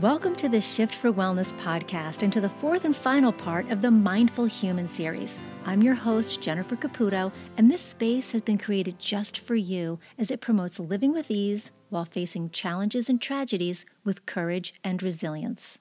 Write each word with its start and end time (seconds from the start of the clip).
Welcome 0.00 0.34
to 0.36 0.48
the 0.48 0.62
Shift 0.62 0.94
for 0.94 1.12
Wellness 1.12 1.52
podcast 1.58 2.22
and 2.22 2.32
to 2.32 2.40
the 2.40 2.48
fourth 2.48 2.86
and 2.86 2.96
final 2.96 3.34
part 3.34 3.68
of 3.68 3.82
the 3.82 3.90
Mindful 3.90 4.46
Human 4.46 4.88
series. 4.88 5.38
I'm 5.66 5.82
your 5.82 5.92
host, 5.92 6.40
Jennifer 6.40 6.74
Caputo, 6.74 7.30
and 7.58 7.70
this 7.70 7.82
space 7.82 8.30
has 8.30 8.40
been 8.40 8.56
created 8.56 8.98
just 8.98 9.40
for 9.40 9.56
you 9.56 9.98
as 10.16 10.30
it 10.30 10.40
promotes 10.40 10.80
living 10.80 11.12
with 11.12 11.30
ease 11.30 11.70
while 11.90 12.06
facing 12.06 12.48
challenges 12.48 13.10
and 13.10 13.20
tragedies 13.20 13.84
with 14.02 14.24
courage 14.24 14.72
and 14.82 15.02
resilience. 15.02 15.80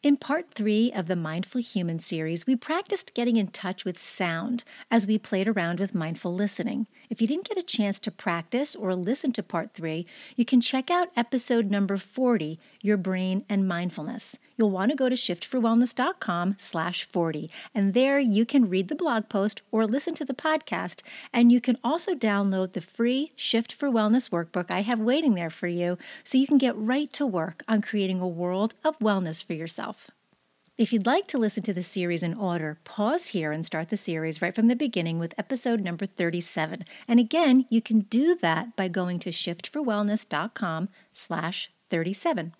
In 0.00 0.16
part 0.16 0.54
three 0.54 0.92
of 0.92 1.08
the 1.08 1.16
Mindful 1.16 1.60
Human 1.60 1.98
series, 1.98 2.46
we 2.46 2.54
practiced 2.54 3.14
getting 3.14 3.34
in 3.34 3.48
touch 3.48 3.84
with 3.84 3.98
sound 3.98 4.62
as 4.92 5.08
we 5.08 5.18
played 5.18 5.48
around 5.48 5.80
with 5.80 5.92
mindful 5.92 6.32
listening. 6.32 6.86
If 7.10 7.20
you 7.20 7.26
didn't 7.26 7.48
get 7.48 7.58
a 7.58 7.64
chance 7.64 7.98
to 8.00 8.12
practice 8.12 8.76
or 8.76 8.94
listen 8.94 9.32
to 9.32 9.42
part 9.42 9.74
three, 9.74 10.06
you 10.36 10.44
can 10.44 10.60
check 10.60 10.88
out 10.88 11.10
episode 11.16 11.68
number 11.68 11.96
40, 11.96 12.60
Your 12.82 12.96
Brain 12.96 13.44
and 13.48 13.66
Mindfulness. 13.66 14.38
You'll 14.56 14.70
want 14.70 14.90
to 14.90 14.96
go 14.96 15.08
to 15.08 15.14
shiftforwellness.com 15.14 16.56
slash 16.58 17.04
40, 17.04 17.50
and 17.74 17.94
there 17.94 18.18
you 18.18 18.44
can 18.44 18.68
read 18.68 18.88
the 18.88 18.94
blog 18.94 19.28
post 19.28 19.62
or 19.70 19.86
listen 19.86 20.14
to 20.14 20.24
the 20.24 20.34
podcast, 20.34 21.02
and 21.32 21.52
you 21.52 21.60
can 21.60 21.78
also 21.84 22.14
download 22.14 22.72
the 22.72 22.80
free 22.80 23.32
Shift 23.36 23.72
for 23.72 23.88
Wellness 23.88 24.30
workbook 24.30 24.70
I 24.70 24.82
have 24.82 25.00
waiting 25.00 25.34
there 25.34 25.50
for 25.50 25.68
you 25.68 25.98
so 26.24 26.38
you 26.38 26.46
can 26.46 26.58
get 26.58 26.76
right 26.76 27.12
to 27.12 27.26
work 27.26 27.62
on 27.68 27.82
creating 27.82 28.20
a 28.20 28.28
world 28.28 28.74
of 28.84 28.98
wellness 28.98 29.44
for 29.44 29.52
yourself. 29.54 30.10
If 30.78 30.92
you'd 30.92 31.06
like 31.06 31.26
to 31.28 31.38
listen 31.38 31.64
to 31.64 31.72
the 31.72 31.82
series 31.82 32.22
in 32.22 32.34
order, 32.34 32.78
pause 32.84 33.28
here 33.28 33.50
and 33.50 33.66
start 33.66 33.88
the 33.88 33.96
series 33.96 34.40
right 34.40 34.54
from 34.54 34.68
the 34.68 34.76
beginning 34.76 35.18
with 35.18 35.34
episode 35.36 35.80
number 35.80 36.06
37. 36.06 36.84
And 37.08 37.18
again, 37.18 37.66
you 37.68 37.82
can 37.82 38.00
do 38.02 38.36
that 38.42 38.76
by 38.76 38.86
going 38.86 39.18
to 39.20 39.30
shiftforwellness.com 39.30 40.88
slash 41.12 41.72
37. 41.90 42.54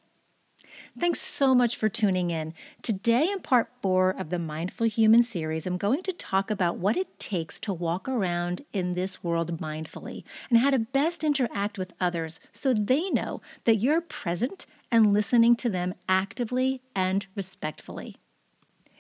Thanks 0.99 1.21
so 1.21 1.55
much 1.55 1.77
for 1.77 1.89
tuning 1.89 2.31
in. 2.31 2.55
Today, 2.83 3.31
in 3.31 3.39
part 3.39 3.71
four 3.81 4.11
of 4.11 4.31
the 4.31 4.39
Mindful 4.39 4.89
Human 4.89 5.23
series, 5.23 5.65
I'm 5.65 5.77
going 5.77 6.03
to 6.03 6.13
talk 6.13 6.51
about 6.51 6.79
what 6.79 6.97
it 6.97 7.21
takes 7.21 7.61
to 7.61 7.73
walk 7.73 8.09
around 8.09 8.63
in 8.73 8.95
this 8.95 9.23
world 9.23 9.61
mindfully 9.61 10.25
and 10.51 10.59
how 10.59 10.71
to 10.71 10.81
best 10.81 11.23
interact 11.23 11.79
with 11.79 11.93
others 12.01 12.41
so 12.53 12.75
they 12.75 13.11
know 13.11 13.41
that 13.63 13.77
you're 13.77 14.01
present 14.01 14.67
and 14.91 15.13
listening 15.13 15.55
to 15.57 15.69
them 15.69 15.95
actively 16.09 16.83
and 16.97 17.29
respectfully. 17.37 18.17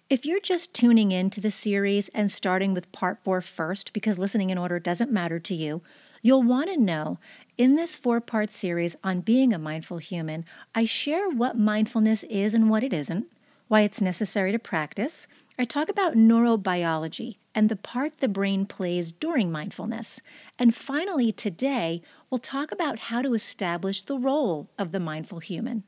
If 0.08 0.24
you're 0.24 0.40
just 0.40 0.72
tuning 0.72 1.10
in 1.10 1.30
to 1.30 1.40
the 1.40 1.50
series 1.50 2.10
and 2.10 2.30
starting 2.30 2.74
with 2.74 2.92
part 2.92 3.18
four 3.24 3.40
first 3.40 3.92
because 3.92 4.18
listening 4.18 4.50
in 4.50 4.58
order 4.58 4.78
doesn't 4.78 5.10
matter 5.10 5.40
to 5.40 5.54
you, 5.54 5.82
you'll 6.22 6.44
want 6.44 6.70
to 6.70 6.76
know 6.76 7.18
in 7.58 7.74
this 7.74 7.96
four 7.96 8.20
part 8.20 8.52
series 8.52 8.96
on 9.02 9.20
being 9.20 9.52
a 9.52 9.58
mindful 9.58 9.98
human, 9.98 10.44
I 10.74 10.84
share 10.84 11.28
what 11.28 11.58
mindfulness 11.58 12.22
is 12.24 12.54
and 12.54 12.70
what 12.70 12.84
it 12.84 12.92
isn't, 12.92 13.26
why 13.66 13.80
it's 13.80 14.00
necessary 14.00 14.52
to 14.52 14.58
practice. 14.58 15.26
I 15.58 15.64
talk 15.64 15.88
about 15.88 16.14
neurobiology 16.14 17.36
and 17.56 17.68
the 17.68 17.76
part 17.76 18.18
the 18.18 18.28
brain 18.28 18.64
plays 18.64 19.10
during 19.10 19.50
mindfulness. 19.50 20.22
And 20.56 20.74
finally, 20.74 21.32
today, 21.32 22.00
we'll 22.30 22.38
talk 22.38 22.70
about 22.70 23.00
how 23.00 23.22
to 23.22 23.34
establish 23.34 24.02
the 24.02 24.16
role 24.16 24.70
of 24.78 24.92
the 24.92 25.00
mindful 25.00 25.40
human. 25.40 25.82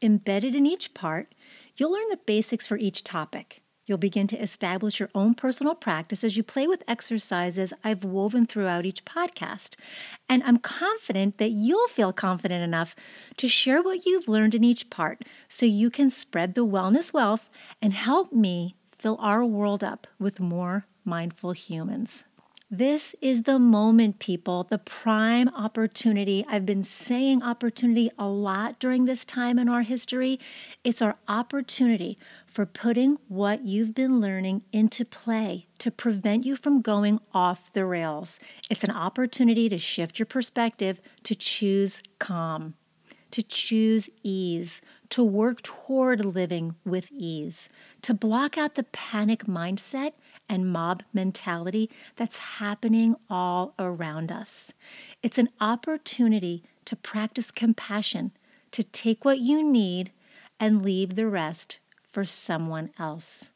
Embedded 0.00 0.54
in 0.54 0.66
each 0.66 0.94
part, 0.94 1.34
you'll 1.76 1.92
learn 1.92 2.08
the 2.10 2.18
basics 2.18 2.66
for 2.66 2.76
each 2.76 3.02
topic. 3.02 3.62
You'll 3.86 3.98
begin 3.98 4.26
to 4.28 4.42
establish 4.42 4.98
your 4.98 5.10
own 5.14 5.34
personal 5.34 5.76
practice 5.76 6.24
as 6.24 6.36
you 6.36 6.42
play 6.42 6.66
with 6.66 6.82
exercises 6.88 7.72
I've 7.84 8.04
woven 8.04 8.44
throughout 8.44 8.84
each 8.84 9.04
podcast. 9.04 9.76
And 10.28 10.42
I'm 10.42 10.58
confident 10.58 11.38
that 11.38 11.50
you'll 11.50 11.88
feel 11.88 12.12
confident 12.12 12.64
enough 12.64 12.96
to 13.36 13.48
share 13.48 13.82
what 13.82 14.04
you've 14.04 14.28
learned 14.28 14.56
in 14.56 14.64
each 14.64 14.90
part 14.90 15.22
so 15.48 15.66
you 15.66 15.88
can 15.88 16.10
spread 16.10 16.54
the 16.54 16.66
wellness 16.66 17.12
wealth 17.12 17.48
and 17.80 17.92
help 17.92 18.32
me 18.32 18.74
fill 18.98 19.18
our 19.20 19.44
world 19.44 19.84
up 19.84 20.08
with 20.18 20.40
more 20.40 20.86
mindful 21.04 21.52
humans. 21.52 22.24
This 22.70 23.14
is 23.20 23.44
the 23.44 23.60
moment, 23.60 24.18
people, 24.18 24.64
the 24.64 24.78
prime 24.78 25.48
opportunity. 25.50 26.44
I've 26.48 26.66
been 26.66 26.82
saying 26.82 27.44
opportunity 27.44 28.10
a 28.18 28.26
lot 28.26 28.80
during 28.80 29.04
this 29.04 29.24
time 29.24 29.56
in 29.56 29.68
our 29.68 29.82
history. 29.82 30.40
It's 30.82 31.00
our 31.00 31.14
opportunity 31.28 32.18
for 32.44 32.66
putting 32.66 33.18
what 33.28 33.64
you've 33.64 33.94
been 33.94 34.20
learning 34.20 34.62
into 34.72 35.04
play 35.04 35.68
to 35.78 35.92
prevent 35.92 36.44
you 36.44 36.56
from 36.56 36.82
going 36.82 37.20
off 37.32 37.72
the 37.72 37.86
rails. 37.86 38.40
It's 38.68 38.82
an 38.82 38.90
opportunity 38.90 39.68
to 39.68 39.78
shift 39.78 40.18
your 40.18 40.26
perspective, 40.26 41.00
to 41.22 41.36
choose 41.36 42.02
calm, 42.18 42.74
to 43.30 43.44
choose 43.44 44.10
ease, 44.24 44.82
to 45.10 45.22
work 45.22 45.62
toward 45.62 46.24
living 46.24 46.74
with 46.84 47.12
ease, 47.12 47.68
to 48.02 48.12
block 48.12 48.58
out 48.58 48.74
the 48.74 48.82
panic 48.82 49.44
mindset 49.44 50.14
and 50.48 50.72
mob 50.72 51.02
mentality 51.12 51.90
that's 52.16 52.38
happening 52.38 53.16
all 53.28 53.74
around 53.78 54.30
us. 54.30 54.72
It's 55.22 55.38
an 55.38 55.48
opportunity 55.60 56.62
to 56.84 56.96
practice 56.96 57.50
compassion, 57.50 58.32
to 58.72 58.82
take 58.82 59.24
what 59.24 59.38
you 59.40 59.62
need 59.62 60.12
and 60.58 60.82
leave 60.82 61.14
the 61.14 61.26
rest 61.26 61.78
for 62.10 62.24
someone 62.24 62.90
else. 62.98 63.50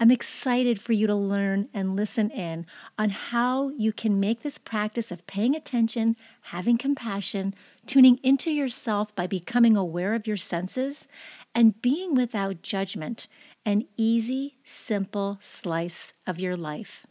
I'm 0.00 0.10
excited 0.10 0.80
for 0.80 0.92
you 0.92 1.06
to 1.06 1.14
learn 1.14 1.68
and 1.74 1.96
listen 1.96 2.30
in 2.30 2.66
on 2.96 3.10
how 3.10 3.70
you 3.70 3.92
can 3.92 4.20
make 4.20 4.42
this 4.42 4.58
practice 4.58 5.10
of 5.10 5.26
paying 5.26 5.56
attention, 5.56 6.16
having 6.42 6.78
compassion, 6.78 7.54
tuning 7.86 8.20
into 8.22 8.50
yourself 8.50 9.14
by 9.14 9.26
becoming 9.26 9.76
aware 9.76 10.14
of 10.14 10.26
your 10.26 10.36
senses, 10.36 11.08
and 11.54 11.80
being 11.82 12.14
without 12.14 12.62
judgment 12.62 13.26
an 13.68 13.84
easy, 13.98 14.56
simple 14.64 15.36
slice 15.42 16.14
of 16.26 16.38
your 16.38 16.56
life. 16.56 17.06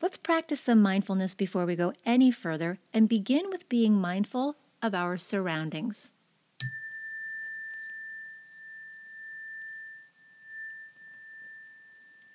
Let's 0.00 0.16
practice 0.16 0.60
some 0.60 0.80
mindfulness 0.80 1.34
before 1.34 1.66
we 1.66 1.74
go 1.74 1.92
any 2.06 2.30
further 2.30 2.78
and 2.94 3.08
begin 3.08 3.50
with 3.50 3.68
being 3.68 4.00
mindful 4.00 4.54
of 4.80 4.94
our 4.94 5.16
surroundings. 5.16 6.12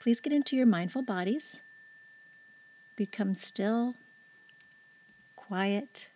Please 0.02 0.20
get 0.20 0.34
into 0.34 0.58
your 0.58 0.66
mindful 0.66 1.04
bodies. 1.04 1.62
Become 2.98 3.34
still, 3.34 3.94
quiet, 5.38 6.10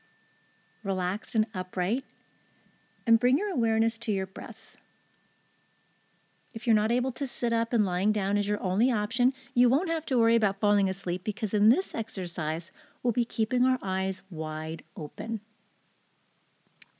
relaxed, 0.83 1.33
and 1.33 1.45
upright, 1.53 2.03
and 3.07 3.21
bring 3.21 3.37
your 3.37 3.53
awareness 3.53 3.97
to 3.99 4.11
your 4.11 4.27
breath. 4.27 4.75
If 6.53 6.67
you're 6.67 6.75
not 6.75 6.91
able 6.91 7.11
to 7.13 7.25
sit 7.25 7.53
up 7.53 7.71
and 7.71 7.85
lying 7.85 8.11
down 8.11 8.37
is 8.37 8.47
your 8.47 8.61
only 8.61 8.91
option, 8.91 9.33
you 9.53 9.69
won't 9.69 9.89
have 9.89 10.05
to 10.07 10.17
worry 10.17 10.35
about 10.35 10.59
falling 10.59 10.89
asleep 10.89 11.23
because 11.23 11.53
in 11.53 11.69
this 11.69 11.95
exercise, 11.95 12.71
we'll 13.01 13.13
be 13.13 13.23
keeping 13.23 13.63
our 13.63 13.79
eyes 13.81 14.21
wide 14.29 14.83
open. 14.97 15.39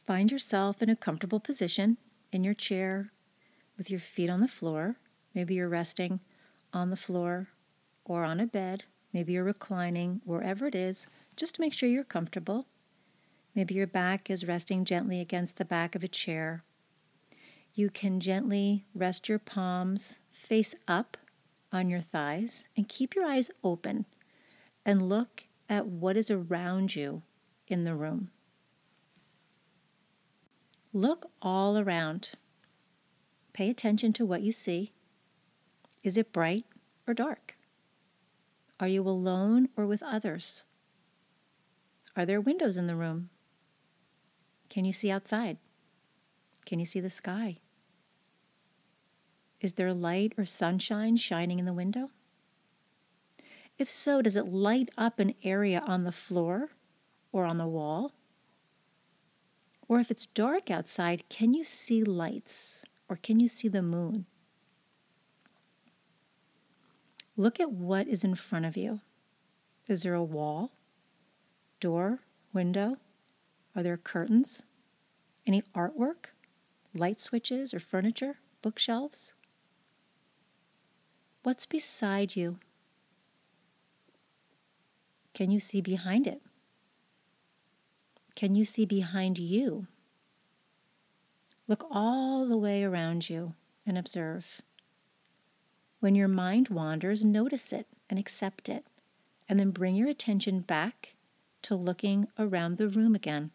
Find 0.07 0.31
yourself 0.31 0.81
in 0.81 0.90
a 0.90 0.95
comfortable 0.95 1.40
position 1.40 1.97
in 2.31 2.44
your 2.44 2.53
chair 2.53 3.11
with 3.78 3.90
your 3.90 4.00
feet 4.00 4.29
on 4.29 4.40
the 4.40 4.47
floor. 4.47 4.95
Maybe 5.35 5.56
you're 5.56 5.69
resting 5.69 6.22
on 6.73 6.90
the 6.90 6.95
floor 6.95 7.50
or 8.06 8.23
on 8.23 8.40
a 8.40 8.47
bed. 8.47 8.84
Maybe 9.13 9.34
you're 9.34 9.44
reclining, 9.44 10.22
wherever 10.23 10.66
it 10.67 10.75
is, 10.75 11.07
just 11.35 11.56
to 11.56 11.61
make 11.61 11.73
sure 11.73 11.90
you're 11.90 12.03
comfortable. 12.06 12.67
Maybe 13.53 13.75
your 13.75 13.88
back 13.88 14.29
is 14.29 14.47
resting 14.47 14.85
gently 14.85 15.19
against 15.19 15.57
the 15.57 15.66
back 15.66 15.94
of 15.94 16.03
a 16.03 16.07
chair 16.07 16.63
you 17.81 17.89
can 17.89 18.19
gently 18.19 18.85
rest 18.93 19.27
your 19.27 19.39
palms 19.39 20.19
face 20.31 20.75
up 20.87 21.17
on 21.73 21.89
your 21.89 21.99
thighs 21.99 22.67
and 22.77 22.87
keep 22.87 23.15
your 23.15 23.25
eyes 23.25 23.49
open 23.63 24.05
and 24.85 25.09
look 25.09 25.45
at 25.67 25.87
what 25.87 26.15
is 26.15 26.29
around 26.29 26.95
you 26.95 27.23
in 27.67 27.83
the 27.83 27.95
room. 27.95 28.29
Look 30.93 31.31
all 31.41 31.75
around. 31.75 32.33
Pay 33.51 33.72
attention 33.72 34.13
to 34.13 34.27
what 34.27 34.43
you 34.43 34.51
see. 34.51 34.91
Is 36.03 36.17
it 36.17 36.31
bright 36.31 36.66
or 37.07 37.16
dark? 37.16 37.55
Are 38.79 38.87
you 38.87 39.01
alone 39.07 39.69
or 39.75 39.87
with 39.87 40.03
others? 40.03 40.66
Are 42.16 42.27
there 42.27 42.41
windows 42.41 42.77
in 42.77 42.85
the 42.85 42.95
room? 42.95 43.31
Can 44.69 44.85
you 44.85 44.93
see 44.93 45.09
outside? 45.09 45.57
Can 46.67 46.79
you 46.79 46.85
see 46.85 46.99
the 46.99 47.09
sky? 47.09 47.57
Is 49.61 49.73
there 49.73 49.93
light 49.93 50.34
or 50.37 50.46
sunshine 50.46 51.17
shining 51.17 51.59
in 51.59 51.66
the 51.66 51.73
window? 51.73 52.09
If 53.78 53.90
so, 53.90 54.22
does 54.22 54.35
it 54.35 54.47
light 54.47 54.90
up 54.97 55.19
an 55.19 55.35
area 55.43 55.84
on 55.85 56.03
the 56.03 56.11
floor 56.11 56.69
or 57.31 57.46
on 57.46 57.58
the 57.58 57.67
wall? 57.67 58.13
Or 59.87 59.99
if 59.99 60.09
it's 60.09 60.25
dark 60.25 60.72
outside, 60.72 61.23
can 61.29 61.53
you 61.53 61.63
see 61.63 62.03
lights 62.03 62.84
or 63.08 63.16
can 63.16 63.40
you 63.40 63.47
see 63.47 63.67
the 63.67 63.81
moon? 63.81 64.25
Look 67.37 67.59
at 67.59 67.72
what 67.72 68.08
is 68.08 68.23
in 68.23 68.35
front 68.35 68.66
of 68.66 68.75
you. 68.75 69.02
Is 69.87 70.03
there 70.03 70.13
a 70.13 70.23
wall, 70.23 70.72
door, 71.79 72.19
window? 72.53 72.97
Are 73.75 73.84
there 73.84 73.97
curtains? 73.97 74.66
Any 75.46 75.61
artwork? 75.75 76.31
light 76.93 77.19
switches 77.19 77.73
or 77.73 77.79
furniture, 77.79 78.40
bookshelves? 78.61 79.34
What's 81.43 81.66
beside 81.66 82.35
you? 82.35 82.59
Can 85.34 85.49
you 85.49 85.59
see 85.59 85.82
behind 85.82 86.28
it? 86.28 86.41
Can 88.35 88.53
you 88.53 88.64
see 88.64 88.85
behind 88.85 89.40
you? 89.40 89.88
Look 91.67 91.85
all 91.90 92.46
the 92.46 92.58
way 92.58 92.84
around 92.84 93.29
you 93.29 93.55
and 93.85 93.97
observe. 93.97 94.61
When 95.99 96.16
your 96.16 96.28
mind 96.28 96.70
wanders, 96.70 97.26
notice 97.26 97.73
it 97.73 97.87
and 98.09 98.20
accept 98.20 98.70
it, 98.70 98.85
and 99.49 99.59
then 99.59 99.72
bring 99.72 99.96
your 99.96 100.09
attention 100.09 100.59
back 100.59 101.16
to 101.64 101.76
looking 101.76 102.28
around 102.37 102.78
the 102.78 102.87
room 102.87 103.16
again. 103.16 103.52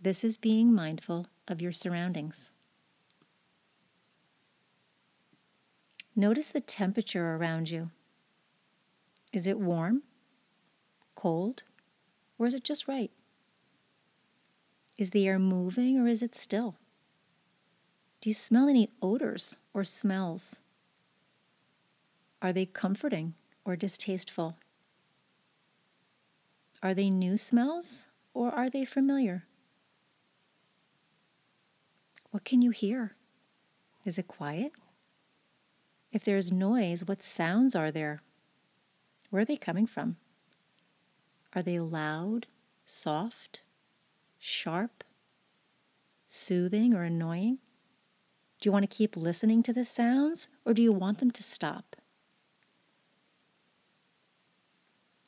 This 0.00 0.22
is 0.22 0.36
being 0.36 0.72
mindful 0.72 1.28
of 1.46 1.62
your 1.62 1.72
surroundings. 1.72 2.50
Notice 6.18 6.48
the 6.48 6.60
temperature 6.60 7.36
around 7.36 7.70
you. 7.70 7.92
Is 9.32 9.46
it 9.46 9.60
warm, 9.60 10.02
cold, 11.14 11.62
or 12.40 12.48
is 12.48 12.54
it 12.54 12.64
just 12.64 12.88
right? 12.88 13.12
Is 14.96 15.10
the 15.10 15.28
air 15.28 15.38
moving 15.38 15.96
or 15.96 16.08
is 16.08 16.20
it 16.20 16.34
still? 16.34 16.74
Do 18.20 18.28
you 18.28 18.34
smell 18.34 18.68
any 18.68 18.90
odors 19.00 19.58
or 19.72 19.84
smells? 19.84 20.58
Are 22.42 22.52
they 22.52 22.66
comforting 22.66 23.34
or 23.64 23.76
distasteful? 23.76 24.56
Are 26.82 26.94
they 26.94 27.10
new 27.10 27.36
smells 27.36 28.08
or 28.34 28.50
are 28.50 28.68
they 28.68 28.84
familiar? 28.84 29.44
What 32.32 32.44
can 32.44 32.60
you 32.60 32.72
hear? 32.72 33.14
Is 34.04 34.18
it 34.18 34.26
quiet? 34.26 34.72
If 36.10 36.24
there's 36.24 36.50
noise, 36.50 37.04
what 37.04 37.22
sounds 37.22 37.74
are 37.74 37.90
there? 37.90 38.22
Where 39.30 39.42
are 39.42 39.44
they 39.44 39.56
coming 39.56 39.86
from? 39.86 40.16
Are 41.54 41.62
they 41.62 41.78
loud, 41.78 42.46
soft, 42.86 43.62
sharp, 44.38 45.04
soothing, 46.26 46.94
or 46.94 47.02
annoying? 47.02 47.58
Do 48.60 48.68
you 48.68 48.72
want 48.72 48.88
to 48.88 48.96
keep 48.96 49.16
listening 49.16 49.62
to 49.64 49.72
the 49.72 49.84
sounds 49.84 50.48
or 50.64 50.74
do 50.74 50.82
you 50.82 50.92
want 50.92 51.18
them 51.18 51.30
to 51.30 51.42
stop? 51.42 51.96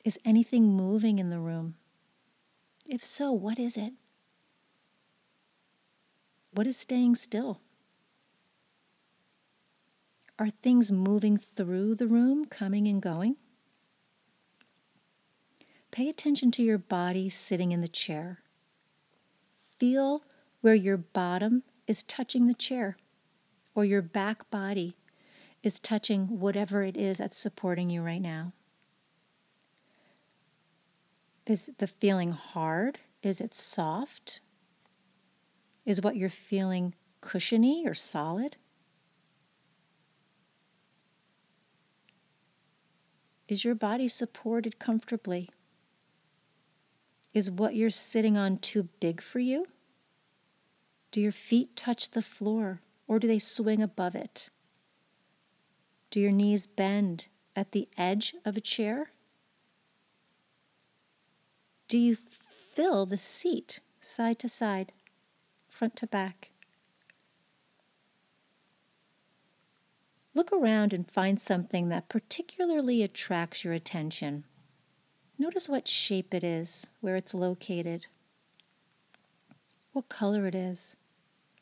Is 0.03 0.19
anything 0.25 0.73
moving 0.73 1.19
in 1.19 1.29
the 1.29 1.39
room? 1.39 1.75
If 2.87 3.03
so, 3.03 3.31
what 3.31 3.59
is 3.59 3.77
it? 3.77 3.93
What 6.53 6.67
is 6.67 6.75
staying 6.75 7.15
still? 7.15 7.61
Are 10.41 10.49
things 10.49 10.91
moving 10.91 11.37
through 11.37 11.93
the 11.93 12.07
room, 12.07 12.45
coming 12.45 12.87
and 12.87 12.99
going? 12.99 13.35
Pay 15.91 16.09
attention 16.09 16.49
to 16.53 16.63
your 16.63 16.79
body 16.79 17.29
sitting 17.29 17.71
in 17.71 17.81
the 17.81 17.87
chair. 17.87 18.39
Feel 19.77 20.23
where 20.61 20.73
your 20.73 20.97
bottom 20.97 21.61
is 21.85 22.01
touching 22.01 22.47
the 22.47 22.55
chair 22.55 22.97
or 23.75 23.85
your 23.85 24.01
back 24.01 24.49
body 24.49 24.97
is 25.61 25.79
touching 25.79 26.39
whatever 26.39 26.81
it 26.81 26.97
is 26.97 27.19
that's 27.19 27.37
supporting 27.37 27.91
you 27.91 28.01
right 28.01 28.23
now. 28.23 28.51
Is 31.45 31.69
the 31.77 31.85
feeling 31.85 32.31
hard? 32.31 32.97
Is 33.21 33.41
it 33.41 33.53
soft? 33.53 34.41
Is 35.85 36.01
what 36.01 36.15
you're 36.15 36.29
feeling 36.29 36.95
cushiony 37.21 37.83
or 37.85 37.93
solid? 37.93 38.55
Is 43.51 43.65
your 43.65 43.75
body 43.75 44.07
supported 44.07 44.79
comfortably? 44.79 45.49
Is 47.33 47.51
what 47.51 47.75
you're 47.75 47.89
sitting 47.89 48.37
on 48.37 48.57
too 48.59 48.87
big 49.01 49.21
for 49.21 49.39
you? 49.39 49.65
Do 51.11 51.19
your 51.19 51.33
feet 51.33 51.75
touch 51.75 52.11
the 52.11 52.21
floor 52.21 52.79
or 53.09 53.19
do 53.19 53.27
they 53.27 53.39
swing 53.39 53.83
above 53.83 54.15
it? 54.15 54.49
Do 56.11 56.21
your 56.21 56.31
knees 56.31 56.65
bend 56.65 57.27
at 57.53 57.73
the 57.73 57.89
edge 57.97 58.33
of 58.45 58.55
a 58.55 58.61
chair? 58.61 59.11
Do 61.89 61.97
you 61.97 62.15
fill 62.15 63.05
the 63.05 63.17
seat 63.17 63.81
side 63.99 64.39
to 64.39 64.47
side? 64.47 64.93
front 65.67 65.97
to 65.97 66.07
back. 66.07 66.50
Look 70.33 70.53
around 70.53 70.93
and 70.93 71.09
find 71.09 71.41
something 71.41 71.89
that 71.89 72.07
particularly 72.07 73.03
attracts 73.03 73.63
your 73.63 73.73
attention. 73.73 74.45
Notice 75.37 75.67
what 75.67 75.87
shape 75.87 76.33
it 76.33 76.43
is, 76.43 76.87
where 77.01 77.15
it's 77.15 77.33
located, 77.33 78.05
what 79.91 80.07
color 80.07 80.47
it 80.47 80.55
is, 80.55 80.95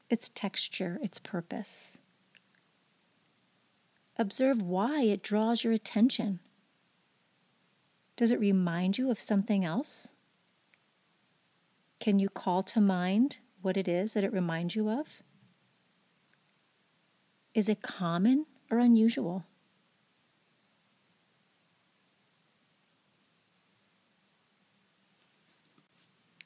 its 0.10 0.30
texture, 0.30 1.00
its 1.02 1.18
purpose. 1.18 1.98
Observe 4.18 4.62
why 4.62 5.04
it 5.04 5.24
draws 5.24 5.64
your 5.64 5.74
attention. 5.74 6.40
Does 8.18 8.32
it 8.32 8.40
remind 8.40 8.98
you 8.98 9.10
of 9.10 9.20
something 9.20 9.64
else? 9.64 10.10
Can 12.00 12.20
you 12.20 12.30
call 12.30 12.62
to 12.64 12.82
mind 12.82 13.38
what 13.62 13.78
it 13.78 13.88
is 13.88 14.14
that 14.14 14.24
it 14.24 14.34
reminds 14.34 14.76
you 14.76 14.90
of? 14.90 15.08
Is 17.54 17.70
it 17.70 17.82
common 17.82 18.46
or 18.70 18.80
unusual? 18.80 19.46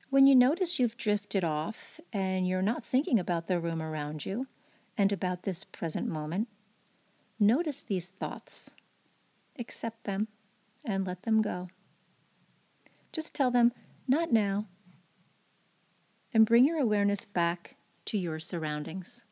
When 0.10 0.28
you 0.28 0.36
notice 0.36 0.78
you've 0.78 0.96
drifted 0.96 1.44
off 1.44 2.00
and 2.14 2.48
you're 2.48 2.62
not 2.62 2.86
thinking 2.86 3.20
about 3.20 3.48
the 3.48 3.60
room 3.60 3.82
around 3.82 4.28
you 4.28 4.46
and 4.96 5.12
about 5.12 5.42
this 5.42 5.64
present 5.64 6.08
moment, 6.08 6.48
notice 7.40 7.82
these 7.82 8.10
thoughts, 8.10 8.76
accept 9.58 10.04
them, 10.04 10.28
and 10.86 11.08
let 11.08 11.24
them 11.24 11.42
go. 11.42 11.70
Just 13.12 13.34
tell 13.34 13.50
them, 13.50 13.72
not 14.08 14.32
now, 14.32 14.68
and 16.32 16.46
bring 16.46 16.66
your 16.66 16.78
awareness 16.78 17.26
back 17.26 17.76
to 18.06 18.18
your 18.18 18.40
surroundings. 18.40 19.24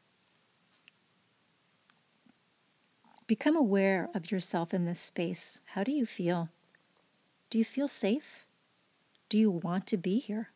Become 3.32 3.56
aware 3.56 4.10
of 4.14 4.30
yourself 4.30 4.74
in 4.74 4.84
this 4.84 5.00
space. 5.00 5.62
How 5.68 5.86
do 5.86 5.94
you 5.94 6.06
feel? 6.06 6.50
Do 7.50 7.58
you 7.58 7.64
feel 7.64 7.88
safe? 7.88 8.46
Do 9.30 9.38
you 9.38 9.50
want 9.50 9.88
to 9.88 9.96
be 9.96 10.20
here? 10.20 10.50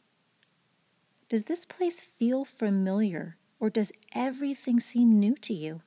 Does 1.29 1.43
this 1.43 1.63
place 1.63 2.01
feel 2.01 2.43
familiar 2.43 3.37
or 3.61 3.69
does 3.69 3.93
everything 4.13 4.81
seem 4.81 5.17
new 5.21 5.35
to 5.35 5.53
you? 5.53 5.83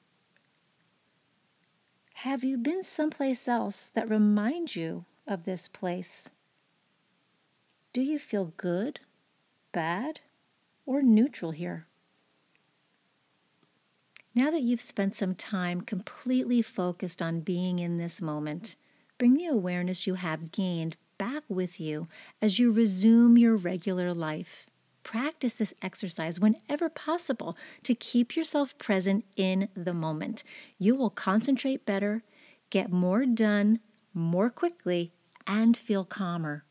Have 2.25 2.43
you 2.43 2.57
been 2.57 2.83
someplace 2.83 3.47
else 3.47 3.91
that 3.91 4.09
reminds 4.09 4.75
you 4.75 5.05
of 5.27 5.45
this 5.45 5.69
place? 5.69 6.31
Do 7.93 8.01
you 8.01 8.19
feel 8.19 8.55
good, 8.57 9.01
bad, 9.73 10.21
or 10.87 11.03
neutral 11.03 11.51
here. 11.51 11.88
Now 14.39 14.53
that 14.53 14.63
you've 14.63 14.81
spent 14.81 15.17
some 15.17 15.35
time 15.35 15.81
completely 15.81 16.63
focused 16.63 17.21
on 17.21 17.41
being 17.41 17.81
in 17.81 17.99
this 17.99 18.21
moment, 18.21 18.77
bring 19.19 19.35
the 19.35 19.47
awareness 19.47 20.07
you 20.07 20.15
have 20.15 20.53
gained 20.53 20.97
back 21.19 21.43
with 21.49 21.81
you 21.81 22.07
as 22.41 22.57
you 22.57 22.71
resume 22.71 23.37
your 23.37 23.57
regular 23.57 24.15
life. 24.15 24.69
Practice 25.03 25.55
this 25.55 25.75
exercise 25.83 26.39
whenever 26.39 26.89
possible 26.89 27.57
to 27.83 27.97
keep 27.97 28.37
yourself 28.37 28.79
present 28.79 29.25
in 29.35 29.71
the 29.75 29.93
moment. 29.93 30.45
You 30.79 30.95
will 30.95 31.11
concentrate 31.11 31.85
better, 31.85 32.23
get 32.71 32.93
more 32.93 33.27
done 33.27 33.81
more 34.15 34.51
quickly, 34.51 35.11
and 35.49 35.77
feel 35.77 36.05
calmer. 36.05 36.63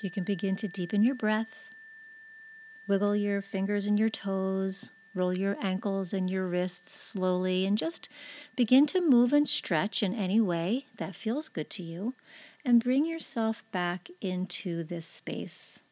You 0.00 0.10
can 0.10 0.24
begin 0.24 0.56
to 0.56 0.68
deepen 0.68 1.02
your 1.02 1.14
breath, 1.14 1.75
wiggle 2.86 3.16
your 3.16 3.42
fingers 3.42 3.86
and 3.86 3.98
your 3.98 4.08
toes, 4.08 4.90
roll 5.14 5.36
your 5.36 5.56
ankles 5.60 6.12
and 6.12 6.28
your 6.30 6.46
wrists 6.46 6.92
slowly, 6.92 7.64
and 7.66 7.78
just 7.78 8.08
begin 8.54 8.86
to 8.86 9.00
move 9.00 9.32
and 9.32 9.48
stretch 9.48 10.02
in 10.02 10.14
any 10.14 10.40
way 10.40 10.86
that 10.98 11.14
feels 11.14 11.48
good 11.48 11.70
to 11.70 11.82
you, 11.82 12.14
and 12.64 12.82
bring 12.82 13.06
yourself 13.06 13.64
back 13.72 14.08
into 14.20 14.84
this 14.84 15.06
space. 15.06 15.82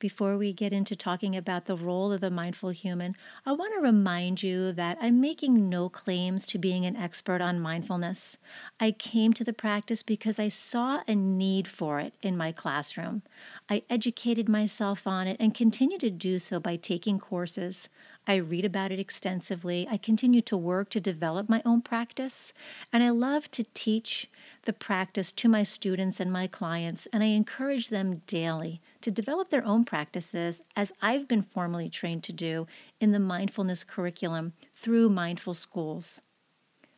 Before 0.00 0.38
we 0.38 0.54
get 0.54 0.72
into 0.72 0.96
talking 0.96 1.36
about 1.36 1.66
the 1.66 1.76
role 1.76 2.10
of 2.10 2.22
the 2.22 2.30
mindful 2.30 2.70
human, 2.70 3.14
I 3.44 3.52
want 3.52 3.74
to 3.74 3.82
remind 3.82 4.42
you 4.42 4.72
that 4.72 4.96
I'm 4.98 5.20
making 5.20 5.68
no 5.68 5.90
claims 5.90 6.46
to 6.46 6.58
being 6.58 6.86
an 6.86 6.96
expert 6.96 7.42
on 7.42 7.60
mindfulness. 7.60 8.38
I 8.80 8.92
came 8.92 9.34
to 9.34 9.44
the 9.44 9.52
practice 9.52 10.02
because 10.02 10.38
I 10.38 10.48
saw 10.48 11.02
a 11.06 11.14
need 11.14 11.68
for 11.68 12.00
it 12.00 12.14
in 12.22 12.34
my 12.34 12.50
classroom. 12.50 13.20
I 13.68 13.82
educated 13.90 14.48
myself 14.48 15.06
on 15.06 15.26
it 15.26 15.36
and 15.38 15.54
continue 15.54 15.98
to 15.98 16.08
do 16.08 16.38
so 16.38 16.58
by 16.58 16.76
taking 16.76 17.18
courses. 17.18 17.90
I 18.30 18.36
read 18.36 18.64
about 18.64 18.92
it 18.92 19.00
extensively. 19.00 19.88
I 19.90 19.96
continue 19.96 20.40
to 20.42 20.56
work 20.56 20.88
to 20.90 21.00
develop 21.00 21.48
my 21.48 21.62
own 21.66 21.82
practice, 21.82 22.52
and 22.92 23.02
I 23.02 23.10
love 23.10 23.50
to 23.50 23.64
teach 23.74 24.30
the 24.66 24.72
practice 24.72 25.32
to 25.32 25.48
my 25.48 25.64
students 25.64 26.20
and 26.20 26.30
my 26.32 26.46
clients, 26.46 27.08
and 27.12 27.24
I 27.24 27.26
encourage 27.26 27.88
them 27.88 28.22
daily 28.28 28.80
to 29.00 29.10
develop 29.10 29.48
their 29.48 29.64
own 29.64 29.84
practices 29.84 30.62
as 30.76 30.92
I've 31.02 31.26
been 31.26 31.42
formally 31.42 31.88
trained 31.88 32.22
to 32.22 32.32
do 32.32 32.68
in 33.00 33.10
the 33.10 33.18
mindfulness 33.18 33.82
curriculum 33.82 34.52
through 34.76 35.08
mindful 35.08 35.54
schools. 35.54 36.20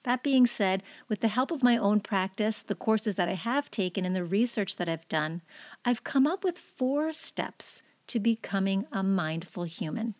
That 0.02 0.22
being 0.22 0.46
said, 0.46 0.82
with 1.08 1.20
the 1.20 1.28
help 1.28 1.50
of 1.50 1.62
my 1.62 1.78
own 1.78 2.00
practice, 2.00 2.60
the 2.60 2.74
courses 2.74 3.14
that 3.14 3.30
I 3.30 3.36
have 3.36 3.70
taken, 3.70 4.04
and 4.04 4.14
the 4.14 4.22
research 4.22 4.76
that 4.76 4.88
I've 4.90 5.08
done, 5.08 5.40
I've 5.82 6.04
come 6.04 6.26
up 6.26 6.44
with 6.44 6.58
four 6.58 7.10
steps 7.10 7.80
to 8.08 8.20
becoming 8.20 8.84
a 8.92 9.02
mindful 9.02 9.64
human. 9.64 10.14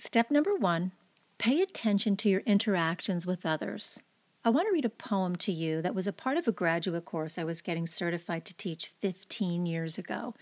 Step 0.00 0.30
number 0.30 0.54
one 0.54 0.92
pay 1.38 1.60
attention 1.60 2.16
to 2.16 2.28
your 2.28 2.40
interactions 2.42 3.26
with 3.26 3.44
others. 3.44 3.98
I 4.44 4.50
want 4.50 4.68
to 4.68 4.72
read 4.72 4.84
a 4.84 4.90
poem 4.90 5.34
to 5.36 5.50
you 5.50 5.82
that 5.82 5.94
was 5.94 6.06
a 6.06 6.12
part 6.12 6.36
of 6.36 6.46
a 6.46 6.52
graduate 6.52 7.04
course 7.04 7.36
I 7.36 7.42
was 7.42 7.60
getting 7.60 7.88
certified 7.88 8.44
to 8.44 8.54
teach 8.54 8.86
15 8.86 9.66
years 9.66 9.98
ago. 9.98 10.34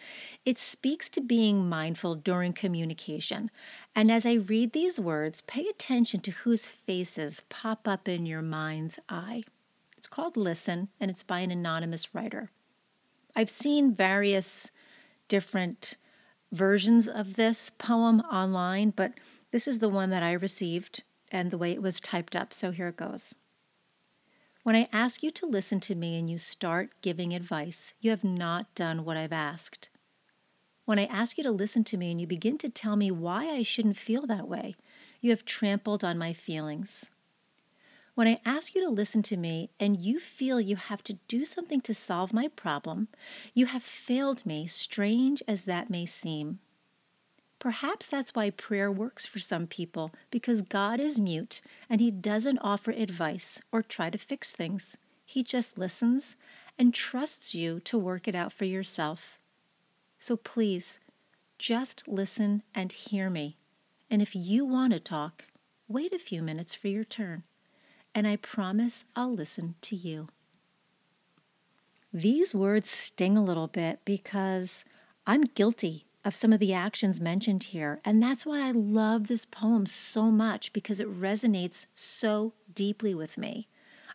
It 0.44 0.58
speaks 0.58 1.08
to 1.08 1.22
being 1.22 1.70
mindful 1.70 2.16
during 2.16 2.52
communication. 2.52 3.50
And 3.94 4.12
as 4.12 4.26
I 4.26 4.34
read 4.34 4.72
these 4.72 5.00
words, 5.00 5.40
pay 5.40 5.66
attention 5.66 6.20
to 6.20 6.32
whose 6.32 6.66
faces 6.66 7.42
pop 7.48 7.88
up 7.88 8.08
in 8.08 8.26
your 8.26 8.42
mind's 8.42 8.98
eye. 9.08 9.42
It's 9.96 10.06
called 10.06 10.36
Listen, 10.36 10.88
and 11.00 11.10
it's 11.10 11.22
by 11.22 11.40
an 11.40 11.50
anonymous 11.50 12.14
writer. 12.14 12.50
I've 13.34 13.50
seen 13.50 13.94
various 13.94 14.70
different 15.28 15.96
versions 16.52 17.08
of 17.08 17.34
this 17.34 17.70
poem 17.70 18.20
online, 18.20 18.90
but 18.90 19.12
this 19.56 19.66
is 19.66 19.78
the 19.78 19.88
one 19.88 20.10
that 20.10 20.22
I 20.22 20.32
received 20.32 21.02
and 21.32 21.50
the 21.50 21.56
way 21.56 21.72
it 21.72 21.80
was 21.80 21.98
typed 21.98 22.36
up, 22.36 22.52
so 22.52 22.72
here 22.72 22.88
it 22.88 22.98
goes. 22.98 23.34
When 24.64 24.76
I 24.76 24.86
ask 24.92 25.22
you 25.22 25.30
to 25.30 25.46
listen 25.46 25.80
to 25.80 25.94
me 25.94 26.18
and 26.18 26.28
you 26.28 26.36
start 26.36 26.90
giving 27.00 27.32
advice, 27.32 27.94
you 27.98 28.10
have 28.10 28.22
not 28.22 28.75
done 28.75 29.02
what 29.02 29.16
I've 29.16 29.32
asked. 29.32 29.88
When 30.84 30.98
I 30.98 31.06
ask 31.06 31.38
you 31.38 31.44
to 31.44 31.50
listen 31.50 31.84
to 31.84 31.96
me 31.96 32.10
and 32.10 32.20
you 32.20 32.26
begin 32.26 32.58
to 32.58 32.68
tell 32.68 32.96
me 32.96 33.10
why 33.10 33.48
I 33.48 33.62
shouldn't 33.62 33.96
feel 33.96 34.26
that 34.26 34.46
way, 34.46 34.75
you 35.22 35.30
have 35.30 35.46
trampled 35.46 36.04
on 36.04 36.18
my 36.18 36.34
feelings. 36.34 37.06
When 38.14 38.28
I 38.28 38.36
ask 38.44 38.75
you 38.75 38.84
to 38.84 38.90
listen 38.90 39.22
to 39.22 39.38
me 39.38 39.70
and 39.80 39.98
you 39.98 40.20
feel 40.20 40.60
you 40.60 40.76
have 40.76 41.02
to 41.04 41.14
do 41.28 41.46
something 41.46 41.80
to 41.80 41.94
solve 41.94 42.34
my 42.34 42.48
problem, 42.48 43.08
you 43.54 43.64
have 43.64 43.82
failed 43.82 44.44
me, 44.44 44.66
strange 44.66 45.42
as 45.48 45.64
that 45.64 45.88
may 45.88 46.04
seem. 46.04 46.58
Perhaps 47.66 48.06
that's 48.06 48.32
why 48.32 48.50
prayer 48.50 48.92
works 48.92 49.26
for 49.26 49.40
some 49.40 49.66
people, 49.66 50.12
because 50.30 50.62
God 50.62 51.00
is 51.00 51.18
mute 51.18 51.61
and 51.90 52.00
He 52.00 52.12
doesn't 52.12 52.61
offer 52.61 52.92
advice 52.92 53.61
or 53.73 53.82
try 53.82 54.08
to 54.08 54.16
fix 54.16 54.52
things. 54.52 54.96
He 55.25 55.42
just 55.42 55.76
listens 55.76 56.37
and 56.78 56.94
trusts 56.94 57.56
you 57.56 57.80
to 57.80 57.99
work 57.99 58.28
it 58.28 58.37
out 58.37 58.52
for 58.52 58.66
yourself. 58.66 59.40
So 60.20 60.37
please, 60.37 61.00
just 61.58 62.04
listen 62.06 62.62
and 62.73 62.92
hear 62.92 63.28
me. 63.28 63.56
And 64.08 64.23
if 64.23 64.37
you 64.37 64.64
want 64.64 64.92
to 64.92 65.00
talk, 65.00 65.46
wait 65.88 66.12
a 66.12 66.20
few 66.20 66.42
minutes 66.42 66.73
for 66.73 66.87
your 66.87 67.02
turn. 67.02 67.42
And 68.14 68.28
I 68.28 68.37
promise 68.37 69.04
I'll 69.16 69.35
listen 69.35 69.75
to 69.80 69.96
you. 69.96 70.28
These 72.12 72.54
words 72.54 72.90
sting 72.90 73.37
a 73.37 73.44
little 73.44 73.66
bit 73.66 74.02
because 74.04 74.85
I'm 75.26 75.42
guilty 75.42 76.05
of 76.26 76.35
some 76.35 76.52
of 76.52 76.59
the 76.59 76.75
actions 76.75 77.21
mentioned 77.21 77.62
here. 77.62 78.00
And 78.04 78.21
that's 78.21 78.45
why 78.45 78.66
I 78.66 78.73
love 78.73 79.28
this 79.28 79.47
poem 79.47 79.87
so 79.87 80.25
much 80.25 80.73
because 80.73 80.99
it 80.99 81.21
resonates 81.21 81.87
so 81.95 82.52
deeply 82.75 83.14
with 83.14 83.38
me. 83.38 83.68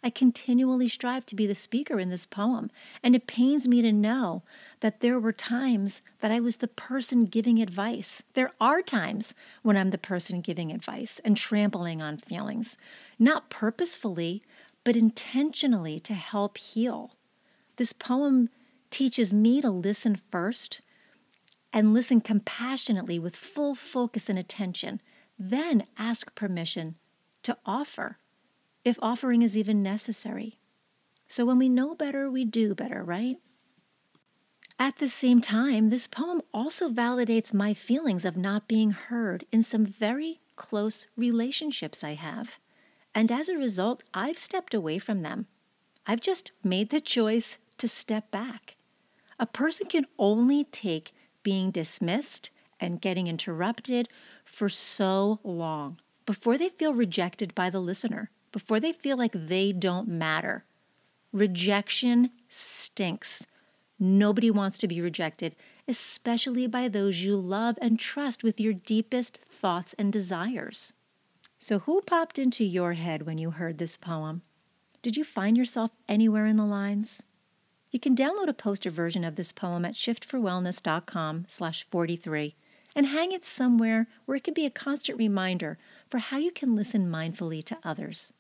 I 0.04 0.10
continually 0.10 0.90
strive 0.90 1.26
to 1.28 1.36
be 1.36 1.48
the 1.48 1.56
speaker 1.56 2.00
in 2.00 2.10
this 2.10 2.26
poem, 2.26 2.70
and 3.02 3.16
it 3.16 3.28
pains 3.28 3.68
me 3.68 3.82
to 3.84 3.94
know 3.94 4.44
that 4.82 5.00
there 5.00 5.20
were 5.20 5.32
times 5.32 6.02
that 6.20 6.32
I 6.32 6.42
was 6.42 6.58
the 6.58 6.68
person 6.68 7.26
giving 7.26 7.62
advice. 7.62 8.24
There 8.34 8.52
are 8.60 8.82
times 8.82 9.34
when 9.62 9.78
I'm 9.78 9.92
the 9.92 9.98
person 9.98 10.42
giving 10.42 10.72
advice 10.72 11.22
and 11.24 11.38
trampling 11.38 12.02
on 12.02 12.18
feelings, 12.18 12.78
not 13.20 13.50
purposefully, 13.50 14.44
but 14.84 14.98
intentionally 14.98 16.00
to 16.02 16.14
help 16.14 16.58
heal. 16.58 17.12
This 17.78 17.94
poem 17.94 18.50
teaches 18.90 19.34
me 19.34 19.62
to 19.62 19.70
listen 19.70 20.20
first 20.30 20.82
and 21.74 21.94
listen 21.94 22.22
compassionately 22.22 23.20
with 23.20 23.36
full 23.36 23.76
focus 23.76 24.30
and 24.30 24.38
attention. 24.38 25.02
Then 25.38 25.86
ask 25.98 26.36
permission 26.36 26.96
to 27.44 27.58
offer, 27.66 28.18
if 28.84 28.98
offering 29.02 29.42
is 29.42 29.58
even 29.58 29.82
necessary. 29.82 30.58
So 31.28 31.46
when 31.46 31.58
we 31.58 31.70
know 31.70 31.96
better, 31.96 32.30
we 32.30 32.46
do 32.46 32.76
better, 32.76 33.04
right? 33.04 33.38
At 34.78 34.98
the 34.98 35.10
same 35.10 35.42
time, 35.42 35.90
this 35.90 36.08
poem 36.08 36.42
also 36.54 36.90
validates 36.90 37.54
my 37.54 37.74
feelings 37.74 38.26
of 38.26 38.36
not 38.36 38.68
being 38.68 38.92
heard 38.92 39.46
in 39.52 39.64
some 39.64 39.86
very 39.86 40.42
close 40.56 41.06
relationships 41.16 42.04
I 42.04 42.16
have. 42.16 42.60
And 43.14 43.32
as 43.32 43.48
a 43.48 43.58
result, 43.58 44.04
I've 44.14 44.38
stepped 44.38 44.74
away 44.74 44.98
from 44.98 45.22
them. 45.22 45.48
I've 46.08 46.22
just 46.22 46.52
made 46.64 46.90
the 46.90 47.02
choice 47.02 47.60
to 47.78 47.88
step 47.88 48.32
back. 48.32 48.76
A 49.40 49.46
person 49.46 49.88
can 49.88 50.06
only 50.18 50.64
take 50.66 51.14
being 51.44 51.72
dismissed 51.72 52.52
and 52.80 53.02
getting 53.02 53.28
interrupted 53.28 54.10
for 54.44 54.70
so 54.70 55.40
long 55.44 55.98
before 56.26 56.58
they 56.58 56.70
feel 56.70 56.94
rejected 56.94 57.54
by 57.56 57.70
the 57.70 57.80
listener, 57.80 58.30
before 58.52 58.80
they 58.80 58.94
feel 58.94 59.18
like 59.18 59.34
they 59.34 59.72
don't 59.72 60.08
matter. 60.08 60.66
Rejection 61.34 62.32
stinks. 62.48 63.46
Nobody 64.00 64.50
wants 64.50 64.78
to 64.80 64.88
be 64.88 65.02
rejected, 65.02 65.56
especially 65.88 66.68
by 66.68 66.88
those 66.88 67.24
you 67.24 67.36
love 67.36 67.78
and 67.82 68.00
trust 68.00 68.44
with 68.44 68.60
your 68.60 68.74
deepest 68.74 69.38
thoughts 69.38 69.94
and 69.98 70.12
desires. 70.12 70.94
So, 71.60 71.80
who 71.80 72.02
popped 72.02 72.40
into 72.40 72.64
your 72.64 72.94
head 72.94 73.24
when 73.24 73.38
you 73.38 73.52
heard 73.52 73.78
this 73.78 73.96
poem? 73.98 74.42
Did 75.02 75.16
you 75.18 75.24
find 75.24 75.56
yourself 75.56 75.92
anywhere 76.08 76.46
in 76.46 76.56
the 76.56 76.66
lines? 76.66 77.24
You 77.92 78.00
can 78.00 78.16
download 78.16 78.48
a 78.48 78.54
poster 78.54 78.90
version 78.90 79.26
of 79.26 79.36
this 79.36 79.52
poem 79.52 79.84
at 79.84 79.94
shiftforwellness.com 79.94 81.46
slash 81.50 81.86
43 81.92 82.56
and 82.96 83.08
hang 83.08 83.34
it 83.34 83.46
somewhere 83.46 84.08
where 84.26 84.38
it 84.38 84.44
can 84.44 84.54
be 84.54 84.66
a 84.66 84.70
constant 84.70 85.18
reminder 85.18 85.78
for 86.10 86.20
how 86.20 86.38
you 86.38 86.52
can 86.52 86.76
listen 86.76 87.12
mindfully 87.12 87.64
to 87.66 87.78
others. 87.84 88.32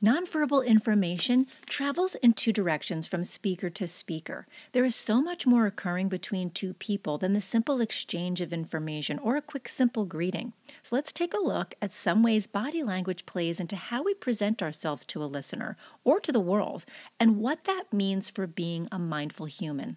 Nonverbal 0.00 0.64
information 0.64 1.48
travels 1.66 2.14
in 2.16 2.32
two 2.32 2.52
directions 2.52 3.08
from 3.08 3.24
speaker 3.24 3.68
to 3.68 3.88
speaker. 3.88 4.46
There 4.70 4.84
is 4.84 4.94
so 4.94 5.20
much 5.20 5.44
more 5.44 5.66
occurring 5.66 6.08
between 6.08 6.50
two 6.50 6.74
people 6.74 7.18
than 7.18 7.32
the 7.32 7.40
simple 7.40 7.80
exchange 7.80 8.40
of 8.40 8.52
information 8.52 9.18
or 9.18 9.34
a 9.34 9.42
quick, 9.42 9.66
simple 9.66 10.04
greeting. 10.04 10.52
So 10.84 10.94
let's 10.94 11.12
take 11.12 11.34
a 11.34 11.42
look 11.42 11.74
at 11.82 11.92
some 11.92 12.22
ways 12.22 12.46
body 12.46 12.84
language 12.84 13.26
plays 13.26 13.58
into 13.58 13.74
how 13.74 14.04
we 14.04 14.14
present 14.14 14.62
ourselves 14.62 15.04
to 15.06 15.24
a 15.24 15.26
listener 15.26 15.76
or 16.04 16.20
to 16.20 16.30
the 16.30 16.38
world 16.38 16.84
and 17.18 17.38
what 17.38 17.64
that 17.64 17.92
means 17.92 18.30
for 18.30 18.46
being 18.46 18.86
a 18.92 19.00
mindful 19.00 19.46
human. 19.46 19.96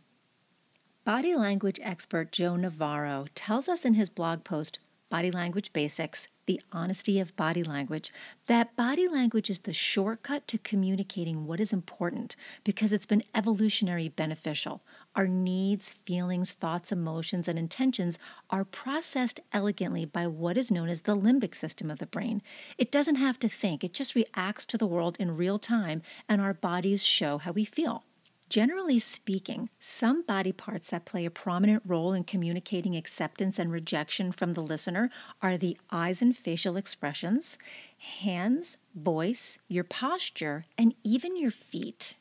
Body 1.06 1.36
language 1.36 1.80
expert 1.84 2.32
Joe 2.32 2.56
Navarro 2.56 3.28
tells 3.36 3.70
us 3.70 3.86
in 3.86 3.94
his 3.94 4.10
blog 4.10 4.44
post, 4.44 4.80
Body 5.12 5.30
Language 5.30 5.74
Basics, 5.74 6.30
the 6.46 6.62
honesty 6.72 7.20
of 7.20 7.36
body 7.36 7.66
language, 7.66 8.14
that 8.48 8.78
body 8.78 9.10
language 9.10 9.50
is 9.50 9.60
the 9.60 9.74
shortcut 9.74 10.48
to 10.48 10.58
communicating 10.58 11.46
what 11.46 11.60
is 11.60 11.74
important 11.74 12.38
because 12.64 12.94
it's 12.94 13.06
been 13.06 13.26
evolutionary 13.36 14.08
beneficial. 14.08 14.82
Our 15.14 15.28
needs, 15.28 15.90
feelings, 15.90 16.54
thoughts, 16.54 16.94
emotions, 16.94 17.50
and 17.50 17.60
intentions 17.60 18.18
are 18.50 18.64
processed 18.64 19.42
elegantly 19.52 20.06
by 20.06 20.28
what 20.28 20.56
is 20.56 20.72
known 20.72 20.88
as 20.88 21.02
the 21.02 21.18
limbic 21.18 21.56
system 21.56 21.92
of 21.92 22.00
the 22.00 22.06
brain. 22.06 22.42
It 22.78 22.90
doesn't 22.90 23.16
have 23.16 23.38
to 23.40 23.50
think, 23.50 23.84
it 23.84 23.92
just 23.92 24.16
reacts 24.16 24.66
to 24.68 24.78
the 24.78 24.88
world 24.88 25.18
in 25.20 25.36
real 25.36 25.60
time, 25.60 26.04
and 26.30 26.40
our 26.40 26.54
bodies 26.54 27.04
show 27.04 27.38
how 27.38 27.52
we 27.52 27.66
feel. 27.66 28.06
Generally 28.52 29.00
speaking, 29.00 29.70
some 29.80 30.24
body 30.24 30.52
parts 30.52 30.90
that 30.90 31.06
play 31.06 31.24
a 31.24 31.32
prominent 31.32 31.84
role 31.86 32.12
in 32.12 32.26
communicating 32.26 32.98
acceptance 32.98 33.58
and 33.58 33.72
rejection 33.72 34.34
from 34.34 34.56
the 34.56 34.62
listener 34.62 35.10
are 35.42 35.58
the 35.58 35.78
eyes 35.90 36.22
and 36.22 36.36
facial 36.36 36.76
expressions, 36.76 37.58
hands, 37.98 38.76
voice, 38.94 39.58
your 39.70 39.86
posture, 39.86 40.66
and 40.78 40.94
even 41.02 41.38
your 41.38 41.50
feet. 41.50 42.18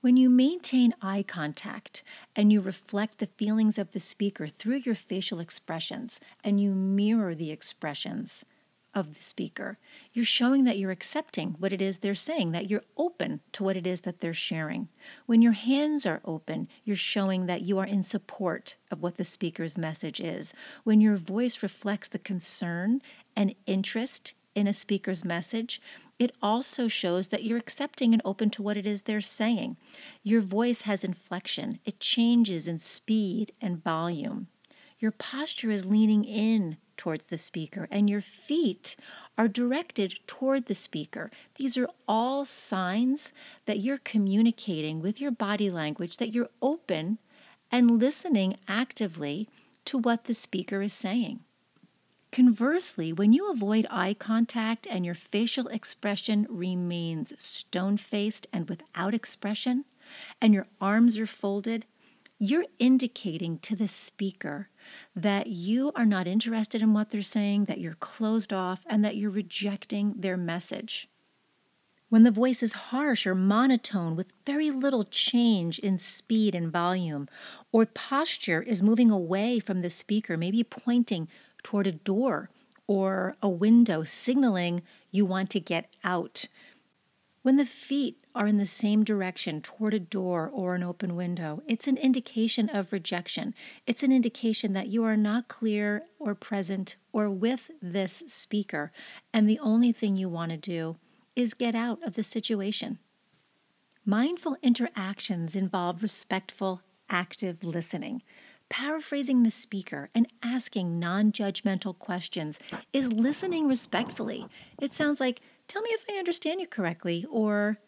When 0.00 0.16
you 0.16 0.28
maintain 0.28 0.92
eye 1.00 1.22
contact 1.22 2.02
and 2.34 2.52
you 2.52 2.60
reflect 2.60 3.18
the 3.18 3.26
feelings 3.26 3.78
of 3.78 3.92
the 3.92 4.00
speaker 4.00 4.48
through 4.48 4.78
your 4.78 4.96
facial 4.96 5.38
expressions 5.38 6.18
and 6.42 6.60
you 6.60 6.72
mirror 6.72 7.36
the 7.36 7.52
expressions 7.52 8.44
of 8.94 9.14
the 9.14 9.22
speaker, 9.22 9.78
you're 10.12 10.24
showing 10.24 10.64
that 10.64 10.78
you're 10.78 10.90
accepting 10.90 11.56
what 11.58 11.72
it 11.72 11.80
is 11.80 11.98
they're 11.98 12.14
saying, 12.14 12.52
that 12.52 12.68
you're 12.68 12.84
open 12.96 13.40
to 13.52 13.62
what 13.62 13.76
it 13.76 13.86
is 13.86 14.02
that 14.02 14.20
they're 14.20 14.34
sharing. 14.34 14.88
When 15.26 15.42
your 15.42 15.52
hands 15.52 16.06
are 16.06 16.20
open, 16.24 16.68
you're 16.84 16.96
showing 16.96 17.46
that 17.46 17.62
you 17.62 17.78
are 17.78 17.86
in 17.86 18.02
support 18.02 18.76
of 18.90 19.02
what 19.02 19.16
the 19.16 19.24
speaker's 19.24 19.78
message 19.78 20.20
is. 20.20 20.52
When 20.84 21.00
your 21.00 21.16
voice 21.16 21.62
reflects 21.62 22.08
the 22.08 22.18
concern 22.18 23.00
and 23.36 23.54
interest 23.66 24.34
in 24.54 24.66
a 24.66 24.72
speaker's 24.72 25.24
message, 25.24 25.80
it 26.18 26.34
also 26.42 26.86
shows 26.86 27.28
that 27.28 27.44
you're 27.44 27.56
accepting 27.58 28.12
and 28.12 28.20
open 28.24 28.50
to 28.50 28.62
what 28.62 28.76
it 28.76 28.86
is 28.86 29.02
they're 29.02 29.20
saying. 29.20 29.76
Your 30.22 30.42
voice 30.42 30.82
has 30.82 31.04
inflection, 31.04 31.78
it 31.84 32.00
changes 32.00 32.68
in 32.68 32.78
speed 32.78 33.52
and 33.60 33.82
volume. 33.82 34.48
Your 34.98 35.12
posture 35.12 35.70
is 35.70 35.86
leaning 35.86 36.24
in 36.24 36.76
towards 37.00 37.28
the 37.28 37.38
speaker, 37.38 37.88
and 37.90 38.10
your 38.10 38.20
feet 38.20 38.94
are 39.38 39.48
directed 39.48 40.20
toward 40.26 40.66
the 40.66 40.74
speaker. 40.74 41.30
These 41.56 41.78
are 41.78 41.88
all 42.06 42.44
signs 42.44 43.32
that 43.64 43.78
you're 43.80 43.96
communicating 43.96 45.00
with 45.00 45.18
your 45.18 45.30
body 45.30 45.70
language, 45.70 46.18
that 46.18 46.34
you're 46.34 46.50
open 46.60 47.16
and 47.72 47.98
listening 47.98 48.58
actively 48.68 49.48
to 49.86 49.96
what 49.96 50.24
the 50.24 50.34
speaker 50.34 50.82
is 50.82 50.92
saying. 50.92 51.40
Conversely, 52.32 53.14
when 53.14 53.32
you 53.32 53.50
avoid 53.50 53.86
eye 53.90 54.12
contact 54.12 54.86
and 54.86 55.06
your 55.06 55.14
facial 55.14 55.68
expression 55.68 56.46
remains 56.50 57.32
stone 57.38 57.96
faced 57.96 58.46
and 58.52 58.68
without 58.68 59.14
expression, 59.14 59.86
and 60.38 60.52
your 60.52 60.66
arms 60.82 61.18
are 61.18 61.26
folded, 61.26 61.86
you're 62.42 62.64
indicating 62.78 63.58
to 63.58 63.76
the 63.76 63.86
speaker 63.86 64.70
that 65.14 65.48
you 65.48 65.92
are 65.94 66.06
not 66.06 66.26
interested 66.26 66.80
in 66.80 66.94
what 66.94 67.10
they're 67.10 67.20
saying, 67.20 67.66
that 67.66 67.78
you're 67.78 67.94
closed 67.94 68.50
off, 68.50 68.80
and 68.86 69.04
that 69.04 69.14
you're 69.14 69.30
rejecting 69.30 70.14
their 70.16 70.38
message. 70.38 71.06
When 72.08 72.22
the 72.22 72.30
voice 72.30 72.62
is 72.62 72.72
harsh 72.72 73.26
or 73.26 73.34
monotone 73.34 74.16
with 74.16 74.32
very 74.46 74.70
little 74.70 75.04
change 75.04 75.78
in 75.78 75.98
speed 75.98 76.54
and 76.54 76.72
volume, 76.72 77.28
or 77.72 77.84
posture 77.84 78.62
is 78.62 78.82
moving 78.82 79.10
away 79.10 79.60
from 79.60 79.82
the 79.82 79.90
speaker, 79.90 80.38
maybe 80.38 80.64
pointing 80.64 81.28
toward 81.62 81.86
a 81.86 81.92
door 81.92 82.48
or 82.86 83.36
a 83.42 83.50
window, 83.50 84.02
signaling 84.02 84.82
you 85.10 85.26
want 85.26 85.50
to 85.50 85.60
get 85.60 85.94
out. 86.02 86.46
When 87.42 87.56
the 87.56 87.66
feet 87.66 88.19
are 88.34 88.46
in 88.46 88.58
the 88.58 88.66
same 88.66 89.04
direction 89.04 89.60
toward 89.60 89.94
a 89.94 90.00
door 90.00 90.48
or 90.52 90.74
an 90.74 90.82
open 90.82 91.16
window, 91.16 91.62
it's 91.66 91.86
an 91.86 91.96
indication 91.96 92.68
of 92.68 92.92
rejection. 92.92 93.54
It's 93.86 94.02
an 94.02 94.12
indication 94.12 94.72
that 94.72 94.88
you 94.88 95.04
are 95.04 95.16
not 95.16 95.48
clear 95.48 96.04
or 96.18 96.34
present 96.34 96.96
or 97.12 97.28
with 97.28 97.70
this 97.82 98.22
speaker, 98.26 98.92
and 99.32 99.48
the 99.48 99.58
only 99.58 99.92
thing 99.92 100.16
you 100.16 100.28
want 100.28 100.52
to 100.52 100.56
do 100.56 100.96
is 101.36 101.54
get 101.54 101.74
out 101.74 102.02
of 102.04 102.14
the 102.14 102.22
situation. 102.22 102.98
Mindful 104.04 104.56
interactions 104.62 105.54
involve 105.54 106.02
respectful, 106.02 106.82
active 107.08 107.62
listening. 107.62 108.22
Paraphrasing 108.68 109.42
the 109.42 109.50
speaker 109.50 110.10
and 110.14 110.28
asking 110.42 110.98
non 110.98 111.32
judgmental 111.32 111.98
questions 111.98 112.58
is 112.92 113.12
listening 113.12 113.68
respectfully. 113.68 114.46
It 114.80 114.94
sounds 114.94 115.20
like, 115.20 115.40
Tell 115.70 115.82
me 115.82 115.90
if 115.90 116.04
I 116.10 116.18
understand 116.18 116.60
you 116.60 116.66
correctly, 116.66 117.24
or 117.30 117.78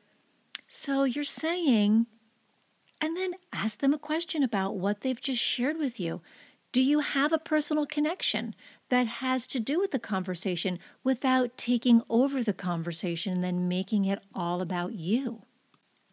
So 0.74 1.04
you're 1.04 1.22
saying, 1.22 2.06
and 2.98 3.14
then 3.14 3.34
ask 3.52 3.80
them 3.80 3.92
a 3.92 3.98
question 3.98 4.42
about 4.42 4.74
what 4.74 5.02
they've 5.02 5.20
just 5.20 5.40
shared 5.40 5.76
with 5.76 6.00
you. 6.00 6.22
Do 6.72 6.80
you 6.80 7.00
have 7.00 7.30
a 7.30 7.38
personal 7.38 7.84
connection 7.84 8.54
that 8.88 9.06
has 9.06 9.46
to 9.48 9.60
do 9.60 9.78
with 9.78 9.90
the 9.90 9.98
conversation 9.98 10.78
without 11.04 11.58
taking 11.58 12.00
over 12.08 12.42
the 12.42 12.54
conversation 12.54 13.34
and 13.34 13.44
then 13.44 13.68
making 13.68 14.06
it 14.06 14.20
all 14.34 14.62
about 14.62 14.94
you? 14.94 15.42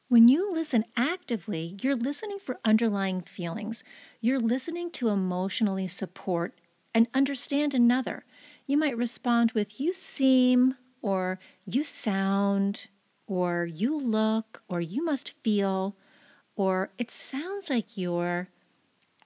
When 0.10 0.28
you 0.28 0.52
listen 0.52 0.84
actively, 0.98 1.78
you're 1.82 1.96
listening 1.96 2.40
for 2.40 2.60
underlying 2.66 3.22
feelings. 3.22 3.82
You're 4.20 4.42
listening 4.42 4.92
to 4.92 5.08
emotionally 5.08 5.88
support 5.88 6.60
and 6.94 7.08
understand 7.14 7.74
another. 7.74 8.26
You 8.68 8.78
might 8.78 8.98
respond 8.98 9.54
with, 9.54 9.80
You 9.80 9.94
seem, 9.94 10.76
or 11.02 11.40
You 11.66 11.82
sound, 11.86 12.90
or 13.30 13.66
You 13.66 13.98
look, 13.98 14.64
or 14.68 14.82
You 14.82 15.06
must 15.06 15.34
feel, 15.44 15.96
or 16.56 16.90
It 16.98 17.12
sounds 17.12 17.70
like 17.70 17.98
you're 17.98 18.50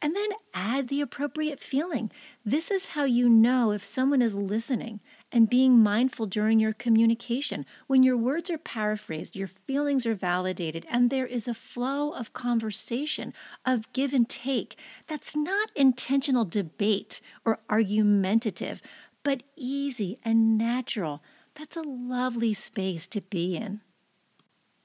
and 0.04 0.18
then 0.18 0.32
add 0.54 0.90
the 0.90 1.00
appropriate 1.00 1.62
feeling. 1.62 2.12
This 2.44 2.70
is 2.70 2.88
how 2.88 3.06
you 3.06 3.30
know 3.30 3.72
if 3.72 3.86
someone 3.86 4.22
is 4.22 4.36
listening 4.36 5.00
and 5.32 5.50
being 5.50 5.80
mindful 5.80 6.26
during 6.26 6.60
your 6.60 6.74
communication. 6.74 7.66
When 7.88 8.04
your 8.04 8.18
words 8.18 8.50
are 8.50 8.58
paraphrased, 8.58 9.34
your 9.34 9.48
feelings 9.48 10.06
are 10.06 10.14
validated, 10.14 10.86
and 10.90 11.10
there 11.10 11.26
is 11.26 11.48
a 11.48 11.54
flow 11.54 12.12
of 12.12 12.34
conversation, 12.34 13.34
of 13.66 13.92
give 13.94 14.14
and 14.14 14.28
take. 14.28 14.78
That's 15.08 15.38
not 15.38 15.72
intentional 15.74 16.44
debate 16.44 17.22
or 17.46 17.60
argumentative, 17.70 18.82
but 19.24 19.44
easy 19.56 20.20
and 20.22 20.58
natural. 20.58 21.24
That's 21.56 21.78
a 21.78 21.82
lovely 21.82 22.54
space 22.54 23.08
to 23.08 23.22
be 23.22 23.56
in. 23.56 23.80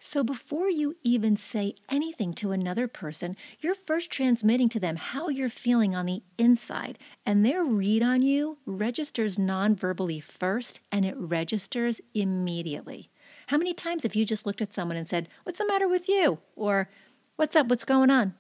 So 0.01 0.23
before 0.23 0.71
you 0.71 0.97
even 1.03 1.37
say 1.37 1.75
anything 1.89 2.33
to 2.35 2.53
another 2.53 2.87
person, 2.87 3.37
you're 3.59 3.75
first 3.75 4.11
transmitting 4.11 4.69
to 4.69 4.81
them 4.81 4.95
how 4.95 5.29
you're 5.29 5.49
feeling 5.49 5.97
on 5.97 6.07
the 6.07 6.23
inside, 6.39 6.99
and 7.27 7.45
their 7.45 7.65
read 7.65 8.03
on 8.03 8.23
you 8.23 8.59
registers 8.65 9.39
non-verbally 9.39 10.21
first 10.21 10.81
and 10.93 11.05
it 11.05 11.17
registers 11.17 12.01
immediately. 12.15 13.11
How 13.49 13.59
many 13.59 13.75
times 13.75 14.05
have 14.05 14.15
you 14.15 14.25
just 14.25 14.47
looked 14.47 14.61
at 14.61 14.73
someone 14.73 14.97
and 14.97 15.09
said, 15.09 15.29
What's 15.43 15.59
the 15.59 15.67
matter 15.67 15.89
with 15.89 16.09
you? 16.09 16.39
Or, 16.55 16.89
What's 17.35 17.57
up? 17.57 17.69
What's 17.69 17.85
going 17.85 18.11
on? 18.11 18.35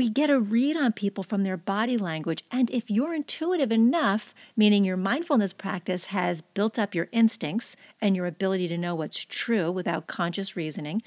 We 0.00 0.08
get 0.08 0.30
a 0.30 0.40
read 0.40 0.78
on 0.78 0.94
people 0.94 1.22
from 1.22 1.42
their 1.42 1.58
body 1.58 1.98
language. 1.98 2.42
And 2.50 2.70
if 2.70 2.90
you're 2.90 3.12
intuitive 3.12 3.70
enough, 3.70 4.34
meaning 4.56 4.82
your 4.82 4.96
mindfulness 4.96 5.52
practice 5.52 6.06
has 6.06 6.40
built 6.40 6.78
up 6.78 6.94
your 6.94 7.08
instincts 7.12 7.76
and 8.00 8.16
your 8.16 8.24
ability 8.24 8.66
to 8.68 8.78
know 8.78 8.94
what's 8.94 9.22
true 9.26 9.70
without 9.70 10.06
conscious 10.06 10.56
reasoning, 10.56 11.02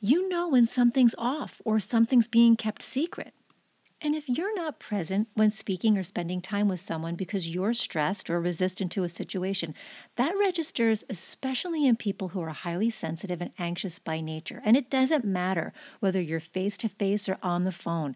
you 0.00 0.28
know 0.28 0.46
when 0.46 0.64
something's 0.64 1.16
off 1.18 1.60
or 1.64 1.80
something's 1.80 2.28
being 2.28 2.54
kept 2.54 2.82
secret. 2.82 3.34
And 4.02 4.14
if 4.14 4.28
you're 4.28 4.54
not 4.54 4.78
present 4.78 5.28
when 5.32 5.50
speaking 5.50 5.96
or 5.96 6.02
spending 6.02 6.42
time 6.42 6.68
with 6.68 6.80
someone 6.80 7.14
because 7.14 7.48
you're 7.48 7.72
stressed 7.72 8.28
or 8.28 8.38
resistant 8.38 8.92
to 8.92 9.04
a 9.04 9.08
situation, 9.08 9.74
that 10.16 10.36
registers 10.38 11.02
especially 11.08 11.86
in 11.86 11.96
people 11.96 12.28
who 12.28 12.42
are 12.42 12.50
highly 12.50 12.90
sensitive 12.90 13.40
and 13.40 13.52
anxious 13.58 13.98
by 13.98 14.20
nature. 14.20 14.60
And 14.66 14.76
it 14.76 14.90
doesn't 14.90 15.24
matter 15.24 15.72
whether 16.00 16.20
you're 16.20 16.40
face 16.40 16.76
to 16.78 16.90
face 16.90 17.26
or 17.26 17.38
on 17.42 17.64
the 17.64 17.72
phone. 17.72 18.14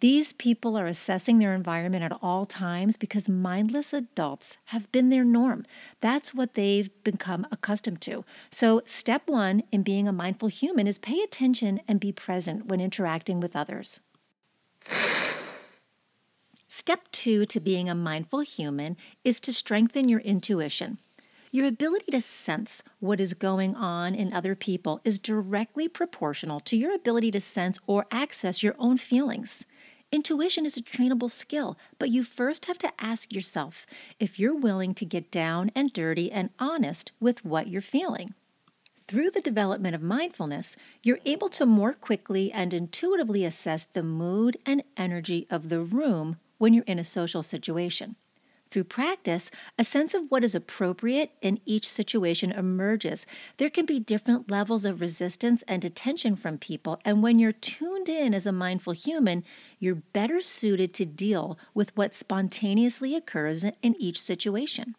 These 0.00 0.32
people 0.32 0.76
are 0.78 0.86
assessing 0.86 1.38
their 1.38 1.54
environment 1.54 2.04
at 2.04 2.16
all 2.22 2.46
times 2.46 2.96
because 2.96 3.28
mindless 3.28 3.92
adults 3.92 4.58
have 4.66 4.92
been 4.92 5.08
their 5.08 5.24
norm. 5.24 5.64
That's 6.00 6.34
what 6.34 6.54
they've 6.54 6.90
become 7.02 7.46
accustomed 7.50 8.00
to. 8.02 8.24
So, 8.50 8.82
step 8.84 9.22
one 9.26 9.64
in 9.72 9.82
being 9.82 10.06
a 10.06 10.12
mindful 10.12 10.48
human 10.48 10.86
is 10.86 10.98
pay 10.98 11.20
attention 11.20 11.80
and 11.88 11.98
be 11.98 12.12
present 12.12 12.66
when 12.66 12.80
interacting 12.80 13.40
with 13.40 13.56
others. 13.56 14.00
Step 16.68 17.08
two 17.10 17.46
to 17.46 17.58
being 17.58 17.88
a 17.88 17.94
mindful 17.94 18.40
human 18.40 18.96
is 19.24 19.40
to 19.40 19.52
strengthen 19.52 20.08
your 20.08 20.20
intuition. 20.20 20.98
Your 21.50 21.66
ability 21.66 22.10
to 22.12 22.20
sense 22.20 22.82
what 23.00 23.20
is 23.20 23.34
going 23.34 23.74
on 23.74 24.14
in 24.14 24.32
other 24.32 24.54
people 24.54 25.00
is 25.02 25.18
directly 25.18 25.88
proportional 25.88 26.60
to 26.60 26.76
your 26.76 26.94
ability 26.94 27.30
to 27.30 27.40
sense 27.40 27.78
or 27.86 28.06
access 28.10 28.62
your 28.62 28.74
own 28.78 28.98
feelings. 28.98 29.64
Intuition 30.12 30.64
is 30.64 30.76
a 30.76 30.82
trainable 30.82 31.30
skill, 31.30 31.76
but 31.98 32.10
you 32.10 32.22
first 32.22 32.66
have 32.66 32.78
to 32.78 32.92
ask 32.98 33.32
yourself 33.32 33.86
if 34.20 34.38
you're 34.38 34.56
willing 34.56 34.94
to 34.94 35.04
get 35.04 35.30
down 35.30 35.70
and 35.74 35.92
dirty 35.92 36.30
and 36.30 36.50
honest 36.58 37.10
with 37.18 37.44
what 37.44 37.68
you're 37.68 37.80
feeling. 37.80 38.34
Through 39.08 39.30
the 39.30 39.40
development 39.40 39.94
of 39.94 40.02
mindfulness, 40.02 40.74
you're 41.00 41.20
able 41.24 41.48
to 41.50 41.64
more 41.64 41.92
quickly 41.92 42.50
and 42.50 42.74
intuitively 42.74 43.44
assess 43.44 43.84
the 43.84 44.02
mood 44.02 44.56
and 44.66 44.82
energy 44.96 45.46
of 45.48 45.68
the 45.68 45.80
room 45.80 46.38
when 46.58 46.74
you're 46.74 46.82
in 46.84 46.98
a 46.98 47.04
social 47.04 47.44
situation. 47.44 48.16
Through 48.68 48.84
practice, 48.84 49.52
a 49.78 49.84
sense 49.84 50.12
of 50.12 50.28
what 50.28 50.42
is 50.42 50.56
appropriate 50.56 51.30
in 51.40 51.60
each 51.64 51.88
situation 51.88 52.50
emerges. 52.50 53.26
There 53.58 53.70
can 53.70 53.86
be 53.86 54.00
different 54.00 54.50
levels 54.50 54.84
of 54.84 55.00
resistance 55.00 55.62
and 55.68 55.84
attention 55.84 56.34
from 56.34 56.58
people, 56.58 56.98
and 57.04 57.22
when 57.22 57.38
you're 57.38 57.52
tuned 57.52 58.08
in 58.08 58.34
as 58.34 58.44
a 58.44 58.50
mindful 58.50 58.92
human, 58.92 59.44
you're 59.78 59.94
better 59.94 60.40
suited 60.40 60.92
to 60.94 61.06
deal 61.06 61.56
with 61.74 61.96
what 61.96 62.16
spontaneously 62.16 63.14
occurs 63.14 63.62
in 63.62 63.94
each 64.00 64.20
situation. 64.20 64.96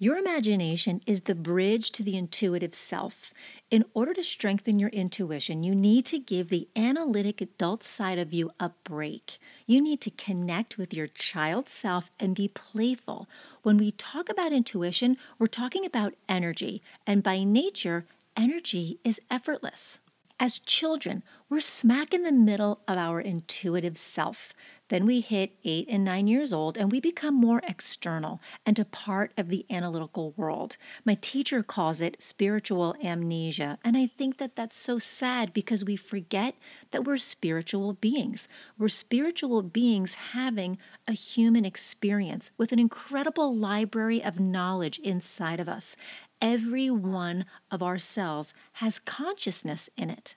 Your 0.00 0.16
imagination 0.16 1.00
is 1.06 1.22
the 1.22 1.34
bridge 1.34 1.90
to 1.90 2.04
the 2.04 2.16
intuitive 2.16 2.72
self. 2.72 3.34
In 3.68 3.84
order 3.94 4.14
to 4.14 4.22
strengthen 4.22 4.78
your 4.78 4.90
intuition, 4.90 5.64
you 5.64 5.74
need 5.74 6.06
to 6.06 6.20
give 6.20 6.50
the 6.50 6.68
analytic 6.76 7.40
adult 7.40 7.82
side 7.82 8.16
of 8.16 8.32
you 8.32 8.52
a 8.60 8.70
break. 8.84 9.38
You 9.66 9.82
need 9.82 10.00
to 10.02 10.10
connect 10.10 10.78
with 10.78 10.94
your 10.94 11.08
child 11.08 11.68
self 11.68 12.12
and 12.20 12.36
be 12.36 12.46
playful. 12.46 13.26
When 13.64 13.76
we 13.76 13.90
talk 13.90 14.28
about 14.28 14.52
intuition, 14.52 15.16
we're 15.36 15.48
talking 15.48 15.84
about 15.84 16.14
energy, 16.28 16.80
and 17.04 17.20
by 17.20 17.42
nature, 17.42 18.06
energy 18.36 19.00
is 19.02 19.20
effortless. 19.28 19.98
As 20.38 20.60
children, 20.60 21.24
we're 21.50 21.58
smack 21.58 22.14
in 22.14 22.22
the 22.22 22.30
middle 22.30 22.82
of 22.86 22.96
our 22.96 23.20
intuitive 23.20 23.98
self. 23.98 24.54
Then 24.88 25.04
we 25.04 25.20
hit 25.20 25.52
eight 25.64 25.86
and 25.88 26.04
nine 26.04 26.26
years 26.26 26.52
old 26.52 26.76
and 26.78 26.90
we 26.90 27.00
become 27.00 27.34
more 27.34 27.60
external 27.66 28.40
and 28.64 28.78
a 28.78 28.84
part 28.84 29.32
of 29.36 29.48
the 29.48 29.66
analytical 29.70 30.32
world. 30.36 30.76
My 31.04 31.14
teacher 31.14 31.62
calls 31.62 32.00
it 32.00 32.22
spiritual 32.22 32.96
amnesia. 33.02 33.78
And 33.84 33.96
I 33.96 34.06
think 34.06 34.38
that 34.38 34.56
that's 34.56 34.76
so 34.76 34.98
sad 34.98 35.52
because 35.52 35.84
we 35.84 35.96
forget 35.96 36.54
that 36.90 37.04
we're 37.04 37.18
spiritual 37.18 37.92
beings. 37.94 38.48
We're 38.78 38.88
spiritual 38.88 39.62
beings 39.62 40.14
having 40.32 40.78
a 41.06 41.12
human 41.12 41.64
experience 41.64 42.50
with 42.56 42.72
an 42.72 42.78
incredible 42.78 43.54
library 43.54 44.22
of 44.22 44.40
knowledge 44.40 44.98
inside 45.00 45.60
of 45.60 45.68
us. 45.68 45.96
Every 46.40 46.88
one 46.88 47.44
of 47.70 47.82
our 47.82 47.98
cells 47.98 48.54
has 48.74 49.00
consciousness 49.00 49.90
in 49.96 50.08
it. 50.08 50.36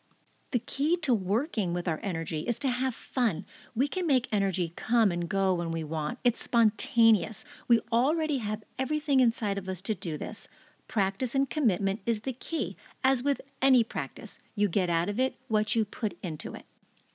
The 0.51 0.59
key 0.59 0.97
to 0.97 1.13
working 1.13 1.73
with 1.73 1.87
our 1.87 1.99
energy 2.03 2.41
is 2.41 2.59
to 2.59 2.67
have 2.67 2.93
fun. 2.93 3.45
We 3.73 3.87
can 3.87 4.05
make 4.05 4.27
energy 4.33 4.73
come 4.75 5.09
and 5.09 5.29
go 5.29 5.53
when 5.53 5.71
we 5.71 5.83
want. 5.85 6.19
It's 6.25 6.43
spontaneous. 6.43 7.45
We 7.69 7.79
already 7.89 8.39
have 8.39 8.63
everything 8.77 9.21
inside 9.21 9.57
of 9.57 9.69
us 9.69 9.81
to 9.83 9.95
do 9.95 10.17
this. 10.17 10.49
Practice 10.89 11.33
and 11.33 11.49
commitment 11.49 12.01
is 12.05 12.21
the 12.21 12.33
key. 12.33 12.75
As 13.01 13.23
with 13.23 13.39
any 13.61 13.81
practice, 13.81 14.39
you 14.53 14.67
get 14.67 14.89
out 14.89 15.07
of 15.07 15.21
it 15.21 15.35
what 15.47 15.73
you 15.73 15.85
put 15.85 16.17
into 16.21 16.53
it. 16.53 16.65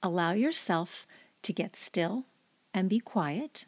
Allow 0.03 0.33
yourself 0.33 1.07
to 1.43 1.53
get 1.53 1.77
still 1.77 2.25
and 2.73 2.89
be 2.89 3.01
quiet. 3.01 3.67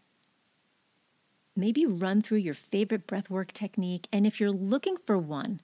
Maybe 1.55 1.85
run 1.85 2.23
through 2.23 2.39
your 2.39 2.55
favorite 2.55 3.07
breathwork 3.07 3.53
technique, 3.53 4.09
and 4.13 4.27
if 4.27 4.41
you're 4.41 4.51
looking 4.51 4.97
for 5.05 5.19
one, 5.19 5.61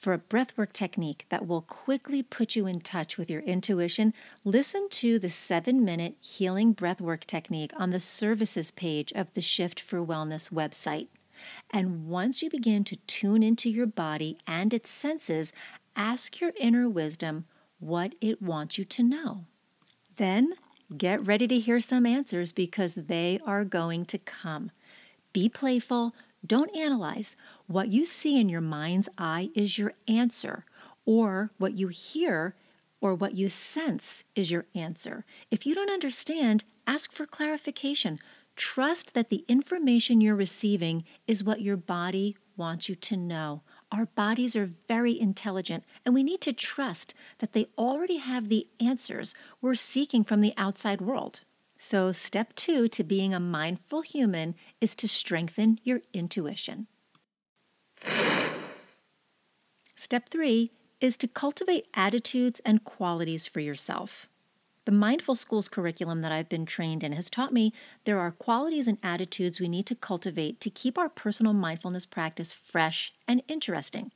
for 0.00 0.14
a 0.14 0.18
breathwork 0.18 0.72
technique 0.72 1.26
that 1.28 1.46
will 1.46 1.60
quickly 1.60 2.22
put 2.22 2.56
you 2.56 2.66
in 2.66 2.80
touch 2.80 3.18
with 3.18 3.30
your 3.30 3.42
intuition, 3.42 4.14
listen 4.44 4.88
to 4.88 5.18
the 5.18 5.28
seven 5.28 5.84
minute 5.84 6.16
healing 6.20 6.74
breathwork 6.74 7.24
technique 7.24 7.72
on 7.76 7.90
the 7.90 8.00
services 8.00 8.70
page 8.70 9.12
of 9.12 9.32
the 9.34 9.42
Shift 9.42 9.78
for 9.78 10.04
Wellness 10.04 10.50
website. 10.50 11.08
And 11.70 12.08
once 12.08 12.42
you 12.42 12.48
begin 12.48 12.82
to 12.84 12.96
tune 13.06 13.42
into 13.42 13.68
your 13.68 13.86
body 13.86 14.38
and 14.46 14.72
its 14.72 14.90
senses, 14.90 15.52
ask 15.94 16.40
your 16.40 16.52
inner 16.58 16.88
wisdom 16.88 17.44
what 17.78 18.14
it 18.20 18.40
wants 18.40 18.78
you 18.78 18.86
to 18.86 19.02
know. 19.02 19.44
Then 20.16 20.54
get 20.96 21.26
ready 21.26 21.46
to 21.46 21.58
hear 21.58 21.80
some 21.80 22.06
answers 22.06 22.52
because 22.52 22.94
they 22.94 23.38
are 23.46 23.64
going 23.64 24.06
to 24.06 24.18
come. 24.18 24.70
Be 25.32 25.48
playful, 25.48 26.14
don't 26.46 26.74
analyze. 26.74 27.36
What 27.70 27.92
you 27.92 28.04
see 28.04 28.36
in 28.36 28.48
your 28.48 28.60
mind's 28.60 29.08
eye 29.16 29.50
is 29.54 29.78
your 29.78 29.92
answer, 30.08 30.64
or 31.06 31.50
what 31.56 31.78
you 31.78 31.86
hear 31.86 32.56
or 33.00 33.14
what 33.14 33.36
you 33.36 33.48
sense 33.48 34.24
is 34.34 34.50
your 34.50 34.66
answer. 34.74 35.24
If 35.52 35.64
you 35.64 35.76
don't 35.76 35.88
understand, 35.88 36.64
ask 36.88 37.12
for 37.12 37.26
clarification. 37.26 38.18
Trust 38.56 39.14
that 39.14 39.30
the 39.30 39.44
information 39.46 40.20
you're 40.20 40.34
receiving 40.34 41.04
is 41.28 41.44
what 41.44 41.60
your 41.62 41.76
body 41.76 42.36
wants 42.56 42.88
you 42.88 42.96
to 42.96 43.16
know. 43.16 43.62
Our 43.92 44.06
bodies 44.06 44.56
are 44.56 44.72
very 44.88 45.20
intelligent, 45.20 45.84
and 46.04 46.12
we 46.12 46.24
need 46.24 46.40
to 46.40 46.52
trust 46.52 47.14
that 47.38 47.52
they 47.52 47.68
already 47.78 48.16
have 48.16 48.48
the 48.48 48.66
answers 48.80 49.32
we're 49.62 49.76
seeking 49.76 50.24
from 50.24 50.40
the 50.40 50.54
outside 50.56 51.00
world. 51.00 51.42
So, 51.78 52.10
step 52.10 52.56
two 52.56 52.88
to 52.88 53.04
being 53.04 53.32
a 53.32 53.38
mindful 53.38 54.00
human 54.00 54.56
is 54.80 54.96
to 54.96 55.06
strengthen 55.06 55.78
your 55.84 56.00
intuition. 56.12 56.88
Step 59.96 60.28
three 60.28 60.70
is 61.00 61.16
to 61.16 61.28
cultivate 61.28 61.86
attitudes 61.94 62.60
and 62.64 62.84
qualities 62.84 63.46
for 63.46 63.60
yourself. 63.60 64.28
The 64.86 64.92
Mindful 64.92 65.34
Schools 65.34 65.68
curriculum 65.68 66.22
that 66.22 66.32
I've 66.32 66.48
been 66.48 66.66
trained 66.66 67.04
in 67.04 67.12
has 67.12 67.30
taught 67.30 67.52
me 67.52 67.72
there 68.04 68.18
are 68.18 68.30
qualities 68.30 68.88
and 68.88 68.98
attitudes 69.02 69.60
we 69.60 69.68
need 69.68 69.86
to 69.86 69.94
cultivate 69.94 70.60
to 70.62 70.70
keep 70.70 70.98
our 70.98 71.08
personal 71.08 71.52
mindfulness 71.52 72.06
practice 72.06 72.52
fresh 72.52 73.12
and 73.28 73.42
interesting. 73.46 74.10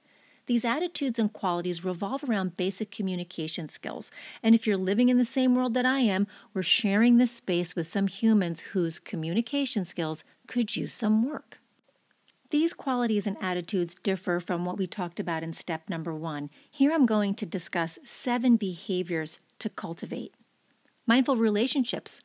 These 0.46 0.64
attitudes 0.64 1.18
and 1.18 1.32
qualities 1.32 1.84
revolve 1.84 2.28
around 2.28 2.56
basic 2.56 2.90
communication 2.90 3.68
skills. 3.68 4.10
And 4.42 4.54
if 4.54 4.66
you're 4.66 4.76
living 4.76 5.08
in 5.08 5.16
the 5.16 5.24
same 5.24 5.54
world 5.54 5.74
that 5.74 5.86
I 5.86 6.00
am, 6.00 6.26
we're 6.52 6.62
sharing 6.62 7.16
this 7.16 7.30
space 7.30 7.76
with 7.76 7.86
some 7.86 8.08
humans 8.08 8.60
whose 8.60 8.98
communication 8.98 9.84
skills 9.84 10.24
could 10.46 10.76
use 10.76 10.92
some 10.92 11.26
work. 11.26 11.60
These 12.50 12.74
qualities 12.74 13.26
and 13.26 13.36
attitudes 13.40 13.94
differ 13.94 14.38
from 14.38 14.64
what 14.64 14.78
we 14.78 14.86
talked 14.86 15.18
about 15.18 15.42
in 15.42 15.52
step 15.52 15.88
number 15.88 16.14
one. 16.14 16.50
Here 16.70 16.92
I'm 16.92 17.06
going 17.06 17.34
to 17.36 17.46
discuss 17.46 17.98
seven 18.04 18.56
behaviors 18.56 19.40
to 19.58 19.68
cultivate. 19.68 20.34
Mindful 21.06 21.36
relationships 21.36 22.20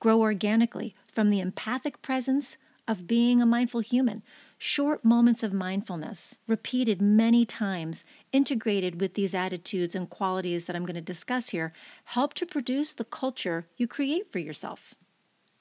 grow 0.00 0.20
organically 0.20 0.94
from 1.12 1.30
the 1.30 1.40
empathic 1.40 2.02
presence 2.02 2.56
of 2.86 3.06
being 3.06 3.40
a 3.40 3.46
mindful 3.46 3.80
human. 3.80 4.22
Short 4.58 5.04
moments 5.04 5.42
of 5.42 5.52
mindfulness, 5.52 6.38
repeated 6.46 7.00
many 7.00 7.44
times, 7.44 8.04
integrated 8.32 9.00
with 9.00 9.14
these 9.14 9.34
attitudes 9.34 9.94
and 9.94 10.08
qualities 10.08 10.66
that 10.66 10.76
I'm 10.76 10.84
going 10.84 10.94
to 10.94 11.00
discuss 11.00 11.50
here, 11.50 11.72
help 12.04 12.34
to 12.34 12.46
produce 12.46 12.92
the 12.92 13.04
culture 13.04 13.66
you 13.76 13.86
create 13.86 14.30
for 14.30 14.38
yourself. 14.38 14.94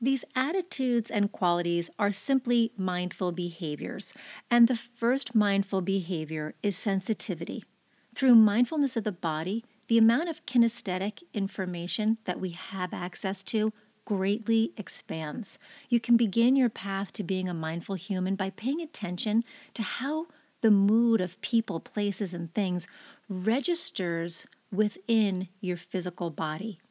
These 0.03 0.25
attitudes 0.35 1.09
and 1.09 1.31
qualities 1.31 1.89
are 1.97 2.11
simply 2.11 2.73
mindful 2.75 3.31
behaviors, 3.31 4.13
and 4.51 4.67
the 4.67 4.75
first 4.75 5.33
mindful 5.33 5.79
behavior 5.79 6.55
is 6.61 6.75
sensitivity. 6.75 7.63
Through 8.13 8.35
mindfulness 8.35 8.97
of 8.97 9.05
the 9.05 9.13
body, 9.13 9.63
the 9.87 9.97
amount 9.97 10.27
of 10.27 10.45
kinesthetic 10.45 11.23
information 11.33 12.17
that 12.25 12.41
we 12.41 12.49
have 12.49 12.93
access 12.93 13.43
to 13.43 13.71
greatly 14.03 14.73
expands. 14.75 15.57
You 15.87 16.01
can 16.01 16.17
begin 16.17 16.57
your 16.57 16.67
path 16.67 17.13
to 17.13 17.23
being 17.23 17.47
a 17.47 17.53
mindful 17.53 17.95
human 17.95 18.35
by 18.35 18.49
paying 18.49 18.81
attention 18.81 19.45
to 19.73 19.83
how 19.83 20.27
the 20.59 20.69
mood 20.69 21.21
of 21.21 21.39
people, 21.39 21.79
places, 21.79 22.33
and 22.33 22.53
things 22.53 22.87
registers 23.29 24.47
within 24.69 25.47
your 25.61 25.77
physical 25.77 26.29
body. 26.29 26.81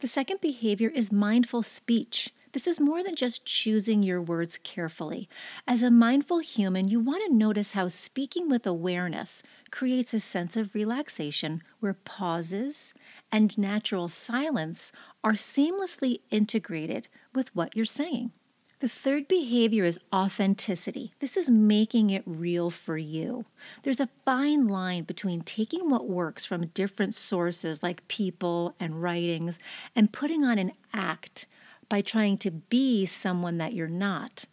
The 0.00 0.08
second 0.08 0.40
behavior 0.40 0.88
is 0.88 1.12
mindful 1.12 1.62
speech. 1.62 2.32
This 2.52 2.66
is 2.66 2.80
more 2.80 3.04
than 3.04 3.14
just 3.14 3.44
choosing 3.44 4.02
your 4.02 4.22
words 4.22 4.58
carefully. 4.62 5.28
As 5.68 5.82
a 5.82 5.90
mindful 5.90 6.38
human, 6.38 6.88
you 6.88 6.98
want 6.98 7.22
to 7.26 7.36
notice 7.36 7.72
how 7.72 7.88
speaking 7.88 8.48
with 8.48 8.66
awareness 8.66 9.42
creates 9.70 10.14
a 10.14 10.20
sense 10.20 10.56
of 10.56 10.74
relaxation 10.74 11.62
where 11.80 11.92
pauses 11.92 12.94
and 13.30 13.58
natural 13.58 14.08
silence 14.08 14.90
are 15.22 15.34
seamlessly 15.34 16.20
integrated 16.30 17.08
with 17.34 17.54
what 17.54 17.76
you're 17.76 17.84
saying. 17.84 18.32
The 18.80 18.88
third 18.88 19.28
behavior 19.28 19.84
is 19.84 19.98
authenticity. 20.10 21.12
This 21.20 21.36
is 21.36 21.50
making 21.50 22.08
it 22.08 22.22
real 22.24 22.70
for 22.70 22.96
you. 22.96 23.44
There's 23.82 24.00
a 24.00 24.08
fine 24.24 24.68
line 24.68 25.04
between 25.04 25.42
taking 25.42 25.90
what 25.90 26.08
works 26.08 26.46
from 26.46 26.68
different 26.68 27.14
sources 27.14 27.82
like 27.82 28.08
people 28.08 28.74
and 28.80 29.02
writings 29.02 29.58
and 29.94 30.14
putting 30.14 30.46
on 30.46 30.58
an 30.58 30.72
act 30.94 31.44
by 31.90 32.00
trying 32.00 32.38
to 32.38 32.50
be 32.50 33.04
someone 33.04 33.58
that 33.58 33.74
you're 33.74 33.86
not. 33.86 34.46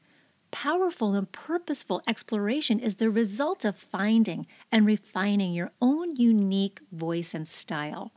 Powerful 0.51 1.13
and 1.13 1.31
purposeful 1.31 2.01
exploration 2.05 2.81
is 2.81 2.95
the 2.95 3.09
result 3.09 3.63
of 3.63 3.77
finding 3.77 4.45
and 4.73 4.85
refining 4.85 5.53
your 5.53 5.71
own 5.81 6.17
unique 6.17 6.81
voice 6.91 7.33
and 7.33 7.47
style. 7.47 8.11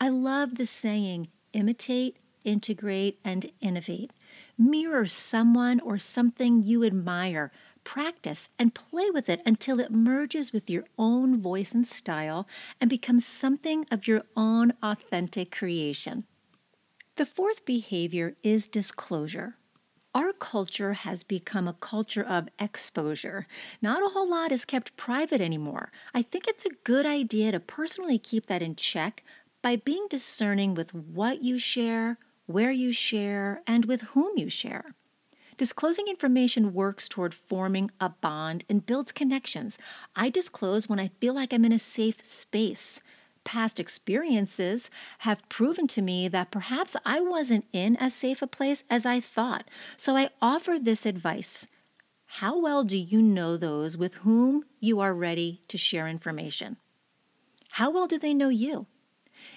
I 0.00 0.10
love 0.10 0.54
the 0.54 0.66
saying 0.66 1.26
imitate, 1.52 2.18
integrate, 2.44 3.18
and 3.24 3.50
innovate. 3.60 4.12
Mirror 4.60 5.06
someone 5.06 5.80
or 5.80 5.96
something 5.96 6.62
you 6.62 6.84
admire. 6.84 7.50
Practice 7.82 8.50
and 8.58 8.74
play 8.74 9.08
with 9.08 9.30
it 9.30 9.40
until 9.46 9.80
it 9.80 9.90
merges 9.90 10.52
with 10.52 10.68
your 10.68 10.84
own 10.98 11.40
voice 11.40 11.72
and 11.72 11.86
style 11.86 12.46
and 12.78 12.90
becomes 12.90 13.24
something 13.24 13.86
of 13.90 14.06
your 14.06 14.22
own 14.36 14.74
authentic 14.82 15.50
creation. 15.50 16.24
The 17.16 17.24
fourth 17.24 17.64
behavior 17.64 18.36
is 18.42 18.66
disclosure. 18.66 19.56
Our 20.14 20.34
culture 20.34 20.92
has 20.92 21.24
become 21.24 21.66
a 21.66 21.72
culture 21.72 22.22
of 22.22 22.50
exposure. 22.58 23.46
Not 23.80 24.02
a 24.02 24.10
whole 24.10 24.28
lot 24.28 24.52
is 24.52 24.66
kept 24.66 24.94
private 24.98 25.40
anymore. 25.40 25.90
I 26.12 26.20
think 26.20 26.46
it's 26.46 26.66
a 26.66 26.76
good 26.84 27.06
idea 27.06 27.50
to 27.52 27.60
personally 27.60 28.18
keep 28.18 28.44
that 28.46 28.60
in 28.60 28.76
check 28.76 29.24
by 29.62 29.76
being 29.76 30.06
discerning 30.10 30.74
with 30.74 30.92
what 30.92 31.42
you 31.42 31.58
share, 31.58 32.18
where 32.52 32.70
you 32.70 32.92
share, 32.92 33.62
and 33.66 33.84
with 33.84 34.02
whom 34.02 34.36
you 34.36 34.48
share. 34.48 34.94
Disclosing 35.56 36.08
information 36.08 36.72
works 36.72 37.08
toward 37.08 37.34
forming 37.34 37.90
a 38.00 38.08
bond 38.08 38.64
and 38.68 38.86
builds 38.86 39.12
connections. 39.12 39.78
I 40.16 40.30
disclose 40.30 40.88
when 40.88 40.98
I 40.98 41.10
feel 41.20 41.34
like 41.34 41.52
I'm 41.52 41.64
in 41.64 41.72
a 41.72 41.78
safe 41.78 42.24
space. 42.24 43.02
Past 43.44 43.78
experiences 43.78 44.90
have 45.18 45.48
proven 45.48 45.86
to 45.88 46.02
me 46.02 46.28
that 46.28 46.50
perhaps 46.50 46.96
I 47.04 47.20
wasn't 47.20 47.66
in 47.72 47.96
as 47.96 48.14
safe 48.14 48.42
a 48.42 48.46
place 48.46 48.84
as 48.90 49.04
I 49.06 49.20
thought, 49.20 49.68
so 49.96 50.16
I 50.16 50.30
offer 50.40 50.78
this 50.78 51.04
advice. 51.06 51.66
How 52.26 52.58
well 52.58 52.84
do 52.84 52.96
you 52.96 53.20
know 53.20 53.56
those 53.56 53.96
with 53.96 54.14
whom 54.14 54.64
you 54.78 55.00
are 55.00 55.12
ready 55.12 55.62
to 55.68 55.76
share 55.76 56.06
information? 56.06 56.76
How 57.70 57.90
well 57.90 58.06
do 58.06 58.18
they 58.18 58.34
know 58.34 58.50
you? 58.50 58.86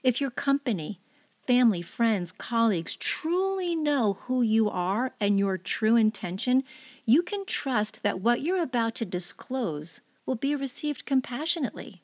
If 0.01 0.19
your 0.19 0.31
company, 0.31 0.99
family, 1.45 1.81
friends, 1.81 2.31
colleagues 2.31 2.95
truly 2.95 3.75
know 3.75 4.13
who 4.21 4.41
you 4.41 4.69
are 4.69 5.13
and 5.19 5.37
your 5.37 5.57
true 5.57 5.95
intention, 5.95 6.63
you 7.05 7.21
can 7.21 7.45
trust 7.45 8.01
that 8.03 8.21
what 8.21 8.41
you're 8.41 8.61
about 8.61 8.95
to 8.95 9.05
disclose 9.05 10.01
will 10.25 10.35
be 10.35 10.55
received 10.55 11.05
compassionately. 11.05 12.01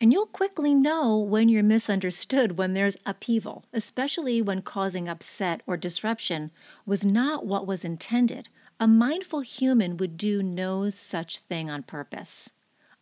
And 0.00 0.12
you'll 0.12 0.26
quickly 0.26 0.74
know 0.74 1.18
when 1.18 1.48
you're 1.48 1.62
misunderstood 1.62 2.58
when 2.58 2.74
there's 2.74 2.96
upheaval, 3.06 3.64
especially 3.72 4.42
when 4.42 4.62
causing 4.62 5.08
upset 5.08 5.62
or 5.66 5.76
disruption 5.76 6.50
was 6.84 7.04
not 7.04 7.46
what 7.46 7.66
was 7.66 7.84
intended. 7.84 8.48
A 8.80 8.88
mindful 8.88 9.40
human 9.40 9.96
would 9.96 10.16
do 10.16 10.42
no 10.42 10.88
such 10.88 11.38
thing 11.38 11.70
on 11.70 11.84
purpose. 11.84 12.50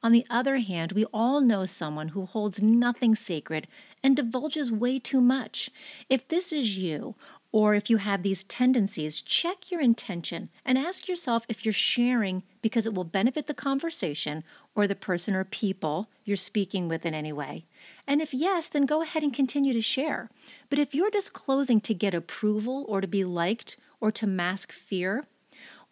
On 0.02 0.10
the 0.12 0.26
other 0.28 0.58
hand, 0.58 0.92
we 0.92 1.04
all 1.12 1.40
know 1.40 1.64
someone 1.64 2.08
who 2.08 2.26
holds 2.26 2.60
nothing 2.60 3.14
sacred 3.14 3.68
and 4.02 4.16
divulges 4.16 4.72
way 4.72 4.98
too 4.98 5.20
much. 5.20 5.70
If 6.08 6.26
this 6.26 6.52
is 6.52 6.76
you, 6.76 7.14
or 7.52 7.74
if 7.74 7.90
you 7.90 7.98
have 7.98 8.22
these 8.22 8.42
tendencies, 8.44 9.20
check 9.20 9.70
your 9.70 9.80
intention 9.80 10.48
and 10.64 10.78
ask 10.78 11.06
yourself 11.06 11.44
if 11.48 11.64
you're 11.64 11.72
sharing 11.72 12.42
because 12.62 12.86
it 12.86 12.94
will 12.94 13.04
benefit 13.04 13.46
the 13.46 13.54
conversation 13.54 14.42
or 14.74 14.86
the 14.86 14.94
person 14.94 15.36
or 15.36 15.44
people 15.44 16.08
you're 16.24 16.36
speaking 16.36 16.88
with 16.88 17.04
in 17.04 17.14
any 17.14 17.32
way. 17.32 17.66
And 18.06 18.22
if 18.22 18.32
yes, 18.32 18.68
then 18.68 18.86
go 18.86 19.02
ahead 19.02 19.22
and 19.22 19.34
continue 19.34 19.74
to 19.74 19.82
share. 19.82 20.30
But 20.70 20.78
if 20.78 20.94
you're 20.94 21.10
disclosing 21.10 21.80
to 21.82 21.94
get 21.94 22.14
approval 22.14 22.86
or 22.88 23.02
to 23.02 23.06
be 23.06 23.22
liked 23.22 23.76
or 24.00 24.10
to 24.12 24.26
mask 24.26 24.72
fear, 24.72 25.26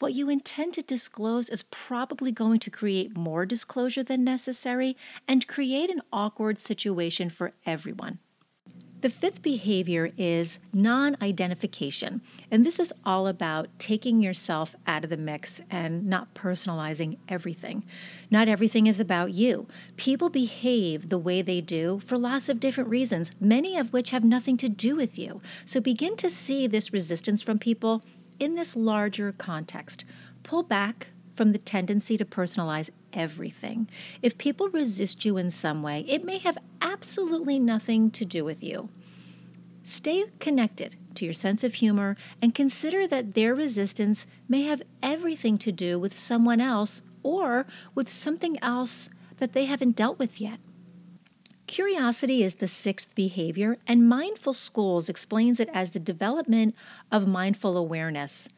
what 0.01 0.15
you 0.15 0.29
intend 0.29 0.75
to 0.75 0.83
disclose 0.83 1.49
is 1.49 1.63
probably 1.65 2.33
going 2.33 2.59
to 2.61 2.71
create 2.71 3.17
more 3.17 3.47
disclosure 3.47 4.03
than 4.03 4.25
necessary 4.25 4.97
and 5.29 5.47
create 5.47 5.91
an 5.91 6.03
awkward 6.13 6.59
situation 6.59 7.31
for 7.31 7.53
everyone. 7.67 8.19
The 9.03 9.09
fifth 9.09 9.41
behavior 9.41 10.11
is 10.19 10.59
non 10.75 11.17
identification. 11.23 12.21
And 12.51 12.65
this 12.65 12.79
is 12.79 12.93
all 13.05 13.27
about 13.27 13.69
taking 13.79 14.23
yourself 14.23 14.77
out 14.87 15.05
of 15.05 15.11
the 15.11 15.17
mix 15.17 15.61
and 15.71 16.07
not 16.07 16.35
personalizing 16.35 17.17
everything. 17.27 17.85
Not 18.31 18.47
everything 18.47 18.87
is 18.87 19.01
about 19.01 19.33
you. 19.33 19.67
People 19.97 20.29
behave 20.29 21.09
the 21.09 21.19
way 21.19 21.41
they 21.41 21.63
do 21.63 22.03
for 22.05 22.19
lots 22.19 22.51
of 22.51 22.61
different 22.61 22.91
reasons, 22.91 23.31
many 23.41 23.79
of 23.79 23.93
which 23.95 24.11
have 24.11 24.25
nothing 24.25 24.59
to 24.59 24.69
do 24.69 24.97
with 24.97 25.19
you. 25.19 25.41
So 25.65 25.81
begin 25.81 26.17
to 26.17 26.29
see 26.29 26.67
this 26.67 26.93
resistance 26.93 27.43
from 27.43 27.59
people 27.59 28.03
in 28.41 28.57
this 28.57 28.75
larger 28.75 29.31
context, 29.31 30.05
pull 30.43 30.65
back 30.65 31.09
from 31.35 31.53
the 31.53 31.59
tendency 31.59 32.19
to 32.19 32.25
personalize 32.25 32.91
everything. 33.13 33.89
If 34.23 34.39
people 34.39 34.69
resist 34.69 35.25
you 35.25 35.37
in 35.37 35.51
some 35.51 35.83
way, 35.83 36.05
it 36.09 36.25
may 36.25 36.39
have 36.39 36.59
absolutely 36.81 37.59
nothing 37.59 38.11
to 38.11 38.25
do 38.25 38.45
with 38.45 38.63
you. 38.63 38.89
Stay 39.85 40.25
connected 40.39 40.97
to 41.15 41.25
your 41.25 41.35
sense 41.35 41.65
of 41.65 41.75
humor 41.75 42.17
and 42.41 42.55
consider 42.55 43.07
that 43.07 43.35
their 43.35 43.55
resistance 43.55 44.27
may 44.49 44.63
have 44.63 44.83
everything 45.03 45.59
to 45.59 45.73
do 45.73 45.99
with 45.99 46.15
someone 46.15 46.61
else 46.61 47.03
or 47.23 47.67
with 47.95 48.09
something 48.09 48.59
else 48.63 49.09
that 49.39 49.53
they 49.53 49.65
haven't 49.65 49.97
dealt 49.97 50.19
with 50.19 50.41
yet. 50.41 50.59
Curiosity 51.71 52.43
is 52.43 52.57
the 52.57 52.67
sixth 52.67 53.15
behavior, 53.15 53.79
and 53.87 54.09
Mindful 54.09 54.55
Schools 54.55 55.09
explains 55.09 55.61
it 55.61 55.71
as 55.73 55.93
the 55.93 56.01
development 56.01 56.75
of 57.13 57.29
mindful 57.29 57.77
awareness, 57.77 58.49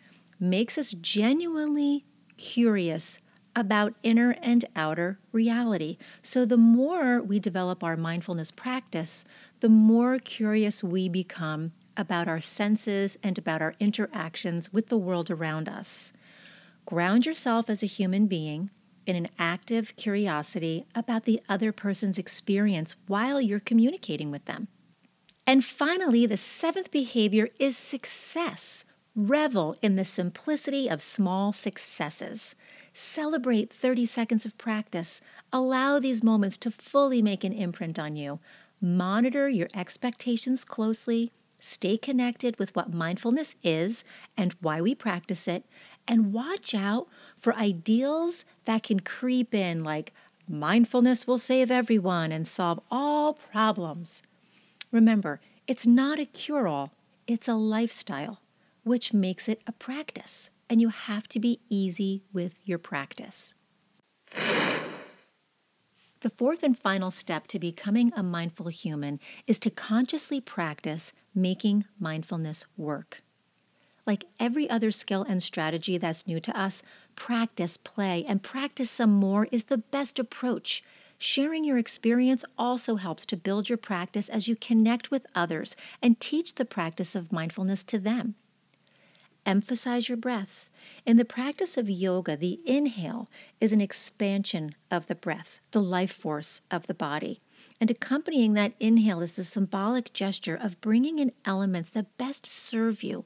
makes 0.41 0.79
us 0.79 0.93
genuinely 0.99 2.07
curious 2.39 3.19
about 3.55 3.93
inner 4.03 4.31
and 4.41 4.65
outer 4.75 5.19
reality. 5.31 5.99
So, 6.23 6.47
the 6.47 6.57
more 6.57 7.21
we 7.21 7.39
develop 7.39 7.85
our 7.85 7.99
mindfulness 7.99 8.51
practice, 8.51 9.27
the 9.61 9.69
more 9.69 10.19
curious 10.19 10.83
we 10.83 11.11
become 11.11 11.73
about 11.99 12.29
our 12.29 12.41
senses 12.41 13.19
and 13.23 13.37
about 13.37 13.61
our 13.61 13.75
interactions 13.79 14.73
with 14.73 14.89
the 14.89 14.97
world 14.97 15.31
around 15.31 15.69
us. 15.69 16.15
Ground 16.87 17.27
yourself 17.27 17.69
as 17.69 17.83
a 17.83 17.87
human 17.87 18.27
being 18.27 18.71
in 19.07 19.17
an 19.17 19.29
active 19.39 19.95
curiosity 19.97 20.87
about 20.95 21.25
the 21.25 21.41
other 21.49 21.73
person's 21.73 22.19
experience 22.19 22.95
while 23.07 23.41
you're 23.41 23.61
communicating 23.61 24.31
with 24.31 24.45
them. 24.45 24.69
And 25.47 25.65
finally, 25.65 26.27
the 26.27 26.37
seventh 26.37 26.91
behavior 26.91 27.49
is 27.59 27.77
success. 27.77 28.85
Revel 29.15 29.77
in 29.83 29.97
the 29.97 30.05
simplicity 30.05 30.89
of 30.89 31.03
small 31.03 31.53
successes. 31.53 32.55
Celebrate 32.95 33.73
30 33.73 34.07
seconds 34.07 34.47
of 34.47 34.57
practice. 34.57 35.21
Allow 35.53 35.99
these 35.99 36.23
moments 36.23 36.57
to 36.59 36.71
fully 36.71 37.21
make 37.21 37.45
an 37.45 37.53
imprint 37.53 37.99
on 37.99 38.17
you. 38.17 38.39
Monitor 38.81 39.49
your 39.49 39.69
expectations 39.75 40.65
closely. 40.65 41.31
Stay 41.59 41.97
connected 41.97 42.59
with 42.59 42.75
what 42.75 42.93
mindfulness 42.93 43.55
is 43.63 44.03
and 44.37 44.55
why 44.61 44.81
we 44.81 44.95
practice 44.95 45.47
it. 45.47 45.65
And 46.09 46.33
watch 46.33 46.75
out 46.75 47.07
for 47.39 47.55
ideals 47.55 48.45
that 48.65 48.83
can 48.83 49.01
creep 49.01 49.55
in, 49.55 49.85
like 49.85 50.13
mindfulness 50.49 51.27
will 51.27 51.39
save 51.39 51.71
everyone 51.71 52.33
and 52.33 52.47
solve 52.47 52.81
all 52.91 53.35
problems. 53.35 54.23
Remember, 54.91 55.41
it's 55.67 55.87
not 55.87 56.19
a 56.19 56.27
cure 56.27 56.67
all, 56.69 56.93
it's 57.27 57.49
a 57.49 57.55
lifestyle, 57.55 58.41
which 58.85 59.13
makes 59.13 59.49
it 59.49 59.63
a 59.67 59.73
practice, 59.73 60.51
and 60.69 60.81
you 60.81 60.89
have 60.89 61.29
to 61.29 61.41
be 61.41 61.61
easy 61.69 62.25
with 62.33 62.55
your 62.65 62.79
practice. 62.79 63.55
The 66.21 66.31
fourth 66.31 66.63
and 66.63 66.79
final 66.79 67.11
step 67.11 67.49
to 67.49 67.59
becoming 67.59 68.13
a 68.15 68.23
mindful 68.23 68.69
human 68.69 69.19
is 69.47 69.59
to 69.59 69.71
consciously 69.71 70.41
practice 70.41 71.13
making 71.35 71.85
mindfulness 71.99 72.65
work. 72.77 73.23
Like 74.07 74.25
every 74.41 74.69
other 74.69 74.91
skill 74.91 75.25
and 75.29 75.43
strategy 75.43 75.97
that's 75.97 76.27
new 76.27 76.41
to 76.41 76.59
us, 76.59 76.83
practice, 77.15 77.77
play, 77.77 78.25
and 78.27 78.43
practice 78.43 78.91
some 78.91 79.13
more 79.13 79.47
is 79.53 79.65
the 79.65 79.79
best 79.79 80.19
approach. 80.19 80.83
Sharing 81.19 81.65
your 81.65 81.79
experience 81.79 82.45
also 82.59 82.97
helps 82.97 83.25
to 83.27 83.37
build 83.37 83.69
your 83.69 83.79
practice 83.79 84.29
as 84.29 84.49
you 84.49 84.57
connect 84.57 85.13
with 85.13 85.27
others 85.37 85.77
and 86.03 86.19
teach 86.19 86.57
the 86.57 86.65
practice 86.65 87.15
of 87.15 87.31
mindfulness 87.31 87.85
to 87.85 87.99
them. 87.99 88.35
Emphasize 89.47 90.09
your 90.09 90.19
breath. 90.19 90.69
In 91.07 91.17
the 91.17 91.25
practice 91.25 91.77
of 91.77 91.91
yoga, 91.91 92.37
the 92.37 92.61
inhale 92.65 93.29
is 93.61 93.73
an 93.73 93.81
expansion 93.81 94.75
of 94.91 95.07
the 95.07 95.15
breath, 95.15 95.61
the 95.71 95.83
life 95.83 96.13
force 96.13 96.61
of 96.71 96.87
the 96.87 96.95
body. 96.95 97.41
And 97.83 97.91
accompanying 97.91 98.53
that 98.53 98.75
inhale 98.79 99.21
is 99.23 99.33
the 99.33 99.43
symbolic 99.43 100.13
gesture 100.13 100.55
of 100.55 100.81
bringing 100.81 101.19
in 101.19 101.33
elements 101.45 101.91
that 101.91 102.17
best 102.17 102.47
serve 102.47 103.03
you. 103.03 103.25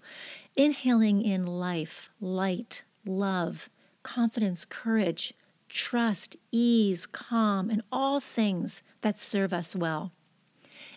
Inhaling 0.56 1.20
in 1.20 1.44
life, 1.44 2.08
light, 2.22 2.84
love, 3.04 3.68
confidence, 4.02 4.64
courage, 4.64 5.34
trust, 5.68 6.38
ease, 6.52 7.04
calm, 7.04 7.68
and 7.68 7.82
all 7.92 8.18
things 8.18 8.82
that 9.02 9.18
serve 9.18 9.52
us 9.52 9.76
well. 9.76 10.12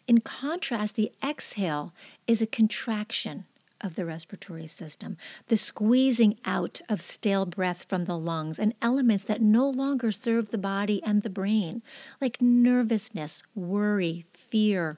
In 0.08 0.22
contrast, 0.22 0.96
the 0.96 1.12
exhale 1.22 1.94
is 2.28 2.42
a 2.42 2.48
contraction 2.48 3.44
of 3.82 3.96
the 3.96 4.06
respiratory 4.06 4.68
system, 4.68 5.18
the 5.48 5.58
squeezing 5.58 6.38
out 6.46 6.82
of 6.90 7.02
stale 7.02 7.46
breath 7.46 7.86
from 7.88 8.06
the 8.06 8.18
lungs 8.18 8.60
and 8.60 8.74
elements 8.82 9.24
that 9.26 9.42
no 9.42 9.70
longer 9.70 10.12
serve 10.12 10.52
the 10.52 10.58
body 10.58 11.02
and 11.04 11.22
the 11.22 11.30
brain, 11.30 11.82
like 12.20 12.42
nervousness, 12.42 13.44
worry, 13.56 14.26
fear, 14.32 14.98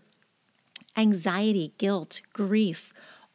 anxiety, 0.98 1.74
guilt, 1.78 2.22
grief, 2.34 2.94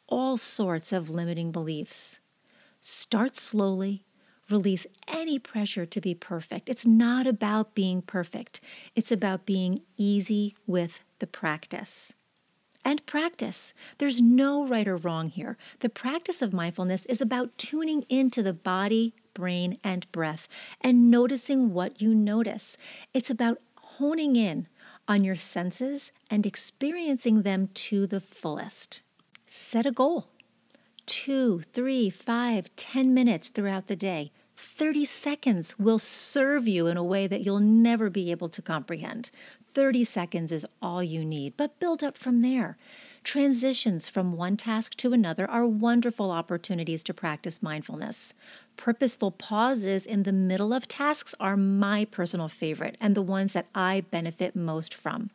all 0.08 0.36
sorts 0.36 0.92
of 0.92 1.10
limiting 1.10 1.52
beliefs. 1.52 2.20
Start 2.80 3.36
slowly. 3.36 4.02
Release 4.48 4.86
any 5.08 5.40
pressure 5.40 5.86
to 5.86 6.00
be 6.00 6.14
perfect. 6.14 6.68
It's 6.68 6.86
not 6.86 7.26
about 7.26 7.74
being 7.74 8.00
perfect, 8.00 8.60
it's 8.94 9.10
about 9.10 9.44
being 9.44 9.80
easy 9.96 10.54
with 10.68 11.02
the 11.18 11.26
practice 11.26 12.14
and 12.86 13.04
practice. 13.04 13.74
There's 13.98 14.20
no 14.20 14.64
right 14.64 14.86
or 14.86 14.96
wrong 14.96 15.28
here. 15.28 15.58
The 15.80 15.88
practice 15.88 16.40
of 16.40 16.52
mindfulness 16.52 17.04
is 17.06 17.20
about 17.20 17.58
tuning 17.58 18.04
into 18.08 18.44
the 18.44 18.52
body, 18.52 19.12
brain, 19.34 19.76
and 19.82 20.10
breath 20.12 20.46
and 20.80 21.10
noticing 21.10 21.74
what 21.74 22.00
you 22.00 22.14
notice. 22.14 22.78
It's 23.12 23.28
about 23.28 23.60
honing 23.98 24.36
in 24.36 24.68
on 25.08 25.24
your 25.24 25.34
senses 25.34 26.12
and 26.30 26.46
experiencing 26.46 27.42
them 27.42 27.70
to 27.74 28.06
the 28.06 28.20
fullest. 28.20 29.02
Set 29.48 29.84
a 29.84 29.90
goal. 29.90 30.28
two, 31.06 31.62
three, 31.72 32.08
five, 32.10 32.74
ten 32.76 33.12
minutes 33.14 33.48
throughout 33.48 33.86
the 33.88 33.96
day. 33.96 34.30
30 34.56 35.04
seconds 35.04 35.78
will 35.78 35.98
serve 35.98 36.66
you 36.66 36.86
in 36.86 36.96
a 36.96 37.04
way 37.04 37.26
that 37.26 37.42
you'll 37.44 37.60
never 37.60 38.10
be 38.10 38.30
able 38.30 38.48
to 38.48 38.62
comprehend. 38.62 39.30
30 39.76 40.04
seconds 40.04 40.52
is 40.52 40.66
all 40.80 41.02
you 41.02 41.22
need, 41.22 41.54
but 41.54 41.78
build 41.78 42.02
up 42.02 42.16
from 42.16 42.40
there. 42.40 42.78
Transitions 43.22 44.08
from 44.08 44.32
one 44.32 44.56
task 44.56 44.94
to 44.94 45.12
another 45.12 45.46
are 45.50 45.66
wonderful 45.66 46.30
opportunities 46.30 47.02
to 47.02 47.12
practice 47.12 47.62
mindfulness. 47.62 48.32
Purposeful 48.78 49.32
pauses 49.32 50.06
in 50.06 50.22
the 50.22 50.32
middle 50.32 50.72
of 50.72 50.88
tasks 50.88 51.34
are 51.38 51.58
my 51.58 52.06
personal 52.06 52.48
favorite 52.48 52.96
and 53.02 53.14
the 53.14 53.20
ones 53.20 53.52
that 53.52 53.66
I 53.74 54.00
benefit 54.10 54.56
most 54.56 54.94
from. 54.94 55.28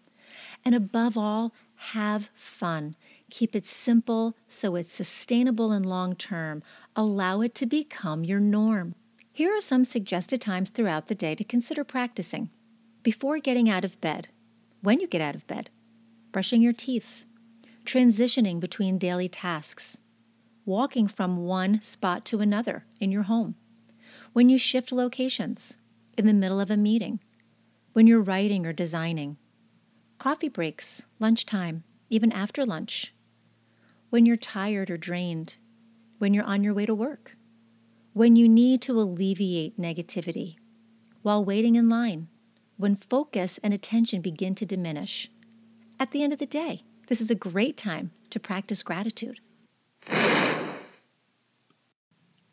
And 0.65 0.73
above 0.73 1.15
all, 1.15 1.53
have 1.93 2.31
fun. 2.33 2.95
Keep 3.29 3.55
it 3.55 3.67
simple 3.67 4.35
so 4.49 4.75
it's 4.75 4.91
sustainable 4.91 5.71
and 5.71 5.85
long 5.85 6.15
term. 6.15 6.63
Allow 6.95 7.41
it 7.41 7.53
to 7.55 7.67
become 7.67 8.23
your 8.23 8.39
norm. 8.39 8.95
Here 9.31 9.55
are 9.55 9.61
some 9.61 9.83
suggested 9.83 10.41
times 10.41 10.71
throughout 10.71 11.05
the 11.05 11.15
day 11.15 11.35
to 11.35 11.43
consider 11.43 11.83
practicing. 11.83 12.49
Before 13.03 13.39
getting 13.39 13.67
out 13.67 13.83
of 13.83 13.99
bed, 13.99 14.27
when 14.81 14.99
you 14.99 15.07
get 15.07 15.21
out 15.21 15.33
of 15.33 15.47
bed, 15.47 15.71
brushing 16.31 16.61
your 16.61 16.73
teeth, 16.73 17.25
transitioning 17.83 18.59
between 18.59 18.99
daily 18.99 19.27
tasks, 19.27 19.99
walking 20.65 21.07
from 21.07 21.37
one 21.37 21.81
spot 21.81 22.25
to 22.25 22.41
another 22.41 22.85
in 22.99 23.11
your 23.11 23.23
home, 23.23 23.55
when 24.33 24.49
you 24.49 24.59
shift 24.59 24.91
locations, 24.91 25.77
in 26.15 26.27
the 26.27 26.33
middle 26.33 26.59
of 26.59 26.69
a 26.69 26.77
meeting, 26.77 27.19
when 27.93 28.05
you're 28.05 28.21
writing 28.21 28.67
or 28.67 28.73
designing, 28.73 29.37
coffee 30.19 30.49
breaks, 30.49 31.03
lunchtime, 31.19 31.83
even 32.11 32.31
after 32.31 32.67
lunch, 32.67 33.15
when 34.11 34.27
you're 34.27 34.37
tired 34.37 34.91
or 34.91 34.97
drained, 34.97 35.57
when 36.19 36.35
you're 36.35 36.43
on 36.43 36.63
your 36.63 36.75
way 36.75 36.85
to 36.85 36.93
work, 36.93 37.35
when 38.13 38.35
you 38.35 38.47
need 38.47 38.79
to 38.83 38.99
alleviate 38.99 39.79
negativity, 39.79 40.57
while 41.23 41.43
waiting 41.43 41.75
in 41.75 41.89
line, 41.89 42.27
when 42.77 42.95
focus 42.95 43.59
and 43.63 43.73
attention 43.73 44.21
begin 44.21 44.55
to 44.55 44.65
diminish, 44.65 45.29
at 45.99 46.11
the 46.11 46.23
end 46.23 46.33
of 46.33 46.39
the 46.39 46.45
day. 46.45 46.83
This 47.07 47.21
is 47.21 47.29
a 47.29 47.35
great 47.35 47.77
time 47.77 48.11
to 48.29 48.39
practice 48.39 48.81
gratitude. 48.81 49.39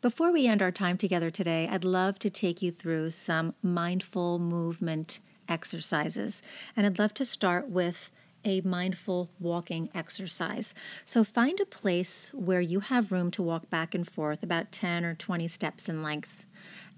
Before 0.01 0.31
we 0.31 0.47
end 0.47 0.61
our 0.61 0.71
time 0.71 0.97
together 0.97 1.29
today, 1.29 1.67
I'd 1.69 1.83
love 1.83 2.19
to 2.19 2.29
take 2.29 2.61
you 2.61 2.71
through 2.71 3.09
some 3.09 3.53
mindful 3.61 4.39
movement 4.39 5.19
exercises. 5.49 6.41
And 6.75 6.85
I'd 6.85 6.99
love 6.99 7.13
to 7.15 7.25
start 7.25 7.69
with 7.69 8.11
a 8.45 8.61
mindful 8.61 9.29
walking 9.39 9.89
exercise. 9.93 10.73
So 11.05 11.23
find 11.25 11.59
a 11.59 11.65
place 11.65 12.31
where 12.33 12.61
you 12.61 12.79
have 12.79 13.11
room 13.11 13.31
to 13.31 13.43
walk 13.43 13.69
back 13.69 13.93
and 13.93 14.09
forth, 14.09 14.43
about 14.43 14.71
10 14.71 15.03
or 15.03 15.15
20 15.15 15.47
steps 15.49 15.89
in 15.89 16.01
length. 16.01 16.45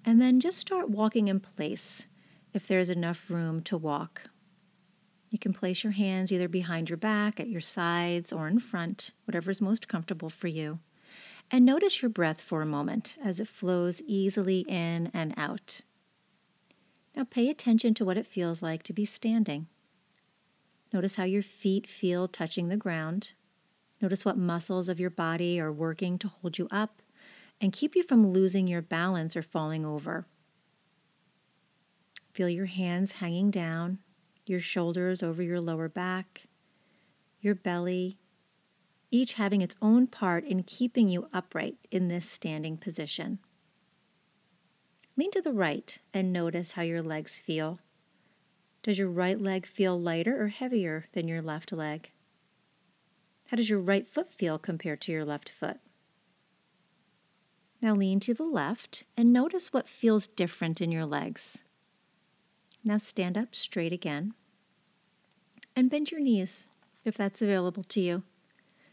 And 0.06 0.22
then 0.22 0.40
just 0.40 0.60
start 0.60 0.90
walking 0.90 1.28
in 1.28 1.40
place 1.40 2.06
if 2.54 2.68
there's 2.68 2.90
enough 2.90 3.30
room 3.30 3.62
to 3.64 3.78
walk. 3.78 4.30
You 5.30 5.40
can 5.40 5.54
place 5.54 5.84
your 5.84 5.94
hands 5.94 6.32
either 6.32 6.50
behind 6.50 6.90
your 6.90 6.98
back, 6.98 7.40
at 7.40 7.48
your 7.48 7.62
sides, 7.62 8.34
or 8.34 8.48
in 8.48 8.60
front, 8.60 9.12
whatever 9.26 9.50
is 9.50 9.62
most 9.62 9.88
comfortable 9.88 10.30
for 10.30 10.48
you. 10.48 10.80
And 11.50 11.66
notice 11.66 12.02
your 12.02 12.10
breath 12.10 12.42
for 12.42 12.62
a 12.62 12.66
moment 12.66 13.18
as 13.24 13.40
it 13.40 13.48
flows 13.48 14.02
easily 14.06 14.60
in 14.68 15.10
and 15.14 15.34
out. 15.38 15.82
Now 17.16 17.24
pay 17.24 17.50
attention 17.50 17.94
to 17.96 18.06
what 18.06 18.18
it 18.18 18.26
feels 18.26 18.62
like 18.62 18.84
to 18.84 18.94
be 18.94 19.06
standing. 19.06 19.68
Notice 20.94 21.16
how 21.16 21.24
your 21.24 21.44
feet 21.44 21.88
feel 21.88 22.28
touching 22.28 22.68
the 22.68 22.78
ground. 22.78 23.34
Notice 24.02 24.26
what 24.26 24.38
muscles 24.38 24.90
of 24.90 25.00
your 25.00 25.10
body 25.10 25.60
are 25.60 25.72
working 25.72 26.18
to 26.20 26.28
hold 26.28 26.58
you 26.58 26.68
up 26.72 27.02
and 27.62 27.72
keep 27.72 27.96
you 27.96 28.04
from 28.04 28.28
losing 28.28 28.68
your 28.68 28.82
balance 28.82 29.36
or 29.36 29.42
falling 29.42 29.86
over. 29.86 30.26
Feel 32.42 32.50
your 32.50 32.66
hands 32.66 33.12
hanging 33.12 33.52
down 33.52 34.00
your 34.48 34.60
shoulders 34.60 35.22
over 35.22 35.44
your 35.44 35.62
lower 35.62 35.88
back, 35.88 36.48
your 37.40 37.54
belly, 37.54 38.18
each 39.12 39.34
having 39.34 39.62
its 39.62 39.76
own 39.80 40.08
part 40.08 40.44
in 40.44 40.64
keeping 40.64 41.08
you 41.08 41.30
upright 41.32 41.78
in 41.92 42.08
this 42.08 42.28
standing 42.28 42.78
position. 42.78 43.38
Lean 45.16 45.30
to 45.30 45.40
the 45.40 45.54
right 45.54 46.00
and 46.16 46.34
notice 46.34 46.72
how 46.72 46.82
your 46.82 47.04
legs 47.04 47.38
feel. 47.38 47.78
Does 48.82 48.98
your 48.98 49.10
right 49.10 49.40
leg 49.40 49.68
feel 49.68 50.02
lighter 50.02 50.42
or 50.42 50.48
heavier 50.48 51.06
than 51.14 51.28
your 51.28 51.44
left 51.44 51.72
leg? 51.72 52.10
How 53.50 53.58
does 53.58 53.70
your 53.70 53.82
right 53.82 54.08
foot 54.08 54.34
feel 54.34 54.58
compared 54.58 55.02
to 55.02 55.12
your 55.12 55.26
left 55.26 55.50
foot? 55.50 55.78
Now 57.84 57.94
lean 57.94 58.20
to 58.22 58.34
the 58.34 58.46
left 58.46 59.04
and 59.16 59.32
notice 59.32 59.72
what 59.72 59.88
feels 59.88 60.26
different 60.26 60.82
in 60.82 60.92
your 60.92 61.06
legs. 61.06 61.62
Now 62.84 62.98
stand 62.98 63.38
up 63.38 63.54
straight 63.54 63.94
again 63.94 64.34
and 65.76 65.90
bend 65.90 66.12
your 66.12 66.20
knees 66.20 66.68
if 67.06 67.16
that's 67.16 67.42
available 67.42 67.84
to 67.84 68.02
you. 68.02 68.24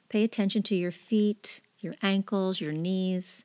Pay 0.09 0.25
attention 0.25 0.63
to 0.65 0.75
your 0.75 0.91
feet, 0.91 1.61
your 1.79 1.95
ankles, 2.03 2.61
your 2.61 2.73
knees. 2.73 3.45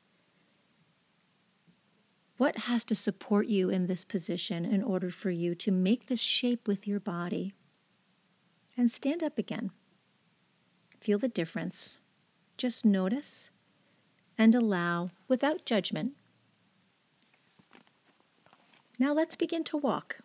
What 2.36 2.58
has 2.58 2.84
to 2.84 2.94
support 2.94 3.46
you 3.46 3.70
in 3.70 3.86
this 3.86 4.04
position 4.04 4.64
in 4.64 4.82
order 4.82 5.10
for 5.10 5.30
you 5.30 5.54
to 5.56 5.70
make 5.70 6.06
this 6.06 6.20
shape 6.20 6.66
with 6.66 6.86
your 6.86 7.00
body? 7.00 7.54
And 8.76 8.90
stand 8.90 9.22
up 9.22 9.38
again. 9.38 9.70
Feel 11.00 11.18
the 11.18 11.28
difference. 11.28 11.98
Just 12.56 12.84
notice 12.84 13.50
and 14.36 14.54
allow 14.54 15.10
without 15.28 15.64
judgment. 15.64 16.12
Now 18.98 19.12
let's 19.12 19.36
begin 19.36 19.64
to 19.64 19.76
walk. 19.76 20.18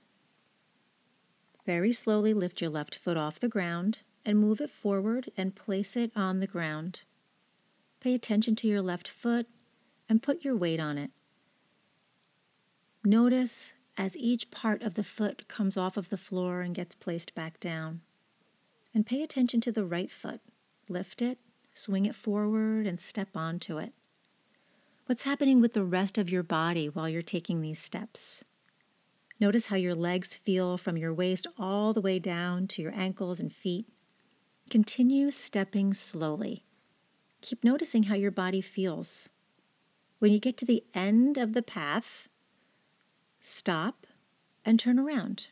Very 1.70 1.94
slowly 1.94 2.34
lift 2.34 2.62
your 2.62 2.72
left 2.72 2.96
foot 2.96 3.16
off 3.16 3.40
the 3.40 3.48
ground 3.48 4.00
and 4.26 4.40
move 4.40 4.60
it 4.60 4.72
forward 4.72 5.32
and 5.38 5.56
place 5.56 5.96
it 5.96 6.12
on 6.16 6.40
the 6.40 6.48
ground. 6.48 7.04
Pay 8.00 8.16
attention 8.16 8.56
to 8.56 8.68
your 8.68 8.82
left 8.82 9.08
foot 9.08 9.46
and 10.10 10.24
put 10.24 10.44
your 10.44 10.56
weight 10.56 10.80
on 10.80 10.98
it. 10.98 11.12
Notice 13.04 13.74
as 14.00 14.18
each 14.18 14.50
part 14.50 14.82
of 14.82 14.96
the 14.96 15.04
foot 15.04 15.48
comes 15.48 15.78
off 15.78 15.96
of 15.96 16.10
the 16.10 16.18
floor 16.18 16.62
and 16.62 16.74
gets 16.74 16.96
placed 16.96 17.36
back 17.36 17.60
down. 17.60 18.02
And 18.92 19.06
pay 19.06 19.22
attention 19.22 19.62
to 19.62 19.72
the 19.72 19.86
right 19.86 20.12
foot. 20.12 20.42
Lift 20.88 21.22
it, 21.22 21.38
swing 21.76 22.08
it 22.08 22.16
forward, 22.16 22.88
and 22.88 23.00
step 23.00 23.38
onto 23.38 23.78
it. 23.78 23.94
What's 25.06 25.22
happening 25.22 25.62
with 25.62 25.74
the 25.74 25.86
rest 25.86 26.18
of 26.18 26.32
your 26.32 26.42
body 26.42 26.90
while 26.90 27.08
you're 27.08 27.22
taking 27.22 27.62
these 27.62 27.78
steps? 27.78 28.44
Notice 29.40 29.68
how 29.68 29.78
your 29.78 29.96
legs 29.96 30.34
feel 30.34 30.78
from 30.78 30.98
your 30.98 31.14
waist 31.14 31.48
all 31.58 31.94
the 31.94 32.02
way 32.02 32.20
down 32.20 32.68
to 32.68 32.82
your 32.82 32.94
ankles 32.94 33.40
and 33.40 33.52
feet. 33.52 33.88
Continue 34.70 35.32
stepping 35.32 35.94
slowly. 35.94 36.66
Keep 37.42 37.64
noticing 37.64 38.04
how 38.04 38.16
your 38.16 38.32
body 38.32 38.62
feels. 38.62 39.30
When 40.20 40.34
you 40.34 40.40
get 40.40 40.58
to 40.58 40.66
the 40.66 40.84
end 40.94 41.38
of 41.38 41.54
the 41.54 41.62
path, 41.62 42.28
stop 43.40 44.06
and 44.66 44.78
turn 44.78 45.00
around. 45.00 45.48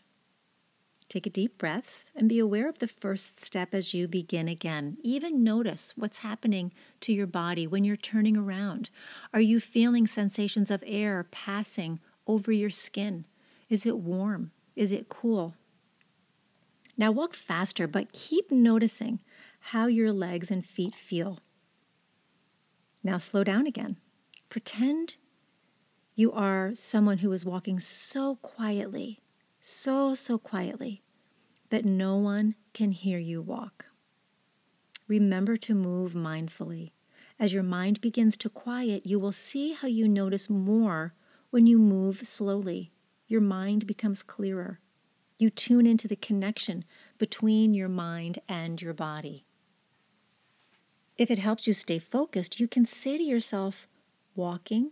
Take 1.09 1.25
a 1.25 1.29
deep 1.29 1.57
breath 1.57 2.03
and 2.13 2.27
be 2.27 2.37
aware 2.37 2.67
of 2.67 2.79
the 2.79 2.87
first 2.87 3.43
step 3.43 3.73
as 3.73 3.93
you 3.93 4.09
begin 4.09 4.49
again. 4.49 4.97
Even 5.01 5.41
notice 5.41 5.93
what's 5.95 6.17
happening 6.17 6.73
to 6.99 7.13
your 7.13 7.27
body 7.27 7.65
when 7.65 7.85
you're 7.85 7.95
turning 7.95 8.35
around. 8.35 8.89
Are 9.33 9.39
you 9.39 9.61
feeling 9.61 10.05
sensations 10.05 10.69
of 10.69 10.83
air 10.85 11.25
passing 11.31 12.01
over 12.27 12.51
your 12.51 12.69
skin? 12.69 13.23
Is 13.69 13.85
it 13.85 13.97
warm? 13.97 14.51
Is 14.75 14.91
it 14.91 15.09
cool? 15.09 15.55
Now 16.97 17.11
walk 17.11 17.33
faster, 17.33 17.87
but 17.87 18.13
keep 18.13 18.51
noticing 18.51 19.19
how 19.59 19.87
your 19.87 20.11
legs 20.11 20.49
and 20.49 20.65
feet 20.65 20.95
feel. 20.95 21.39
Now 23.03 23.17
slow 23.17 23.43
down 23.43 23.67
again. 23.67 23.97
Pretend 24.49 25.17
you 26.15 26.31
are 26.31 26.71
someone 26.73 27.19
who 27.19 27.31
is 27.31 27.45
walking 27.45 27.79
so 27.79 28.37
quietly, 28.37 29.19
so, 29.59 30.15
so 30.15 30.37
quietly, 30.37 31.03
that 31.69 31.85
no 31.85 32.15
one 32.15 32.55
can 32.73 32.91
hear 32.91 33.19
you 33.19 33.41
walk. 33.41 33.85
Remember 35.07 35.57
to 35.57 35.75
move 35.75 36.13
mindfully. 36.13 36.91
As 37.39 37.53
your 37.53 37.63
mind 37.63 38.01
begins 38.01 38.35
to 38.37 38.49
quiet, 38.49 39.05
you 39.05 39.19
will 39.19 39.31
see 39.31 39.73
how 39.73 39.87
you 39.87 40.07
notice 40.07 40.49
more 40.49 41.13
when 41.51 41.67
you 41.67 41.77
move 41.77 42.27
slowly 42.27 42.91
your 43.27 43.41
mind 43.41 43.85
becomes 43.85 44.23
clearer. 44.23 44.79
You 45.37 45.49
tune 45.49 45.85
into 45.85 46.07
the 46.07 46.15
connection 46.15 46.83
between 47.17 47.73
your 47.73 47.89
mind 47.89 48.39
and 48.47 48.81
your 48.81 48.93
body. 48.93 49.45
If 51.17 51.29
it 51.31 51.39
helps 51.39 51.67
you 51.67 51.73
stay 51.73 51.99
focused, 51.99 52.59
you 52.59 52.67
can 52.67 52.85
say 52.85 53.17
to 53.17 53.23
yourself, 53.23 53.87
walking, 54.35 54.91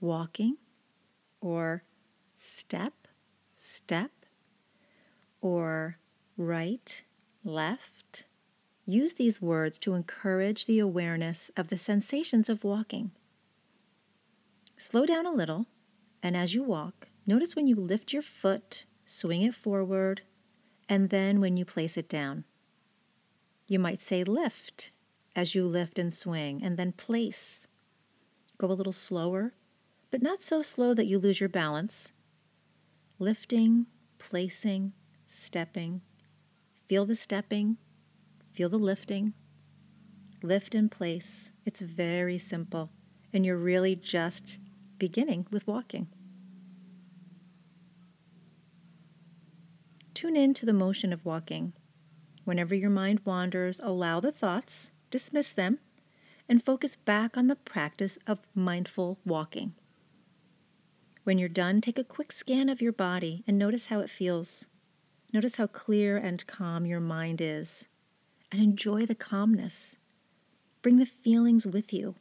walking, 0.00 0.56
or 1.40 1.82
step, 2.36 3.08
step, 3.56 4.10
or 5.40 5.98
right, 6.36 7.04
left, 7.42 8.26
use 8.86 9.14
these 9.14 9.40
words 9.40 9.78
to 9.78 9.94
encourage 9.94 10.66
the 10.66 10.78
awareness 10.78 11.50
of 11.56 11.68
the 11.68 11.78
sensations 11.78 12.48
of 12.48 12.64
walking. 12.64 13.12
Slow 14.76 15.06
down 15.06 15.26
a 15.26 15.32
little, 15.32 15.66
and 16.22 16.36
as 16.36 16.54
you 16.54 16.62
walk, 16.62 17.08
notice 17.26 17.56
when 17.56 17.66
you 17.66 17.76
lift 17.76 18.12
your 18.12 18.22
foot, 18.22 18.86
swing 19.04 19.42
it 19.42 19.54
forward, 19.54 20.22
and 20.88 21.10
then 21.10 21.40
when 21.40 21.56
you 21.56 21.64
place 21.64 21.96
it 21.96 22.08
down. 22.08 22.44
You 23.66 23.78
might 23.78 24.02
say 24.02 24.24
lift 24.24 24.90
as 25.34 25.54
you 25.54 25.64
lift 25.64 25.98
and 25.98 26.12
swing, 26.12 26.62
and 26.62 26.76
then 26.76 26.92
place. 26.92 27.66
Go 28.58 28.70
a 28.70 28.72
little 28.72 28.92
slower, 28.92 29.54
but 30.10 30.22
not 30.22 30.42
so 30.42 30.62
slow 30.62 30.94
that 30.94 31.06
you 31.06 31.18
lose 31.18 31.40
your 31.40 31.48
balance. 31.48 32.12
Lifting, 33.18 33.86
placing, 34.18 34.92
stepping. 35.26 36.02
Feel 36.88 37.04
the 37.04 37.16
stepping, 37.16 37.78
feel 38.52 38.68
the 38.68 38.78
lifting. 38.78 39.32
Lift 40.42 40.74
and 40.74 40.90
place. 40.90 41.52
It's 41.64 41.80
very 41.80 42.38
simple, 42.38 42.90
and 43.32 43.44
you're 43.46 43.56
really 43.56 43.96
just 43.96 44.58
beginning 44.98 45.46
with 45.50 45.66
walking. 45.66 46.08
Tune 50.24 50.36
in 50.36 50.54
to 50.54 50.64
the 50.64 50.72
motion 50.72 51.12
of 51.12 51.26
walking. 51.26 51.74
Whenever 52.46 52.74
your 52.74 52.88
mind 52.88 53.20
wanders, 53.26 53.78
allow 53.82 54.20
the 54.20 54.32
thoughts, 54.32 54.90
dismiss 55.10 55.52
them, 55.52 55.80
and 56.48 56.64
focus 56.64 56.96
back 56.96 57.36
on 57.36 57.46
the 57.46 57.56
practice 57.56 58.16
of 58.26 58.38
mindful 58.54 59.18
walking. 59.26 59.74
When 61.24 61.36
you're 61.36 61.50
done, 61.50 61.82
take 61.82 61.98
a 61.98 62.04
quick 62.04 62.32
scan 62.32 62.70
of 62.70 62.80
your 62.80 62.90
body 62.90 63.44
and 63.46 63.58
notice 63.58 63.88
how 63.88 64.00
it 64.00 64.08
feels. 64.08 64.64
Notice 65.30 65.56
how 65.56 65.66
clear 65.66 66.16
and 66.16 66.46
calm 66.46 66.86
your 66.86 67.00
mind 67.00 67.42
is, 67.42 67.86
and 68.50 68.62
enjoy 68.62 69.04
the 69.04 69.14
calmness. 69.14 69.96
Bring 70.80 70.96
the 70.96 71.04
feelings 71.04 71.66
with 71.66 71.92
you 71.92 72.14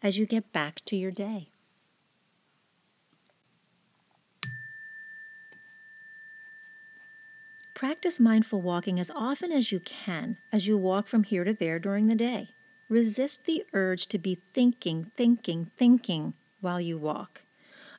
as 0.00 0.16
you 0.16 0.24
get 0.24 0.54
back 0.54 0.82
to 0.86 0.96
your 0.96 1.10
day. 1.10 1.51
Practice 7.82 8.20
mindful 8.20 8.62
walking 8.62 9.00
as 9.00 9.10
often 9.12 9.50
as 9.50 9.72
you 9.72 9.80
can 9.80 10.36
as 10.52 10.68
you 10.68 10.78
walk 10.78 11.08
from 11.08 11.24
here 11.24 11.42
to 11.42 11.52
there 11.52 11.80
during 11.80 12.06
the 12.06 12.14
day. 12.14 12.46
Resist 12.88 13.44
the 13.44 13.64
urge 13.72 14.06
to 14.06 14.18
be 14.18 14.38
thinking, 14.54 15.10
thinking, 15.16 15.72
thinking 15.76 16.34
while 16.60 16.80
you 16.80 16.96
walk. 16.96 17.42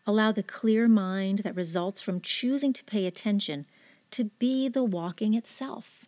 Allow 0.07 0.31
the 0.31 0.41
clear 0.41 0.87
mind 0.87 1.39
that 1.39 1.57
results 1.57 1.99
from 1.99 2.21
choosing 2.21 2.71
to 2.71 2.83
pay 2.85 3.05
attention 3.05 3.65
to 4.11 4.31
be 4.39 4.69
the 4.69 4.85
walking 4.85 5.33
itself. 5.33 6.05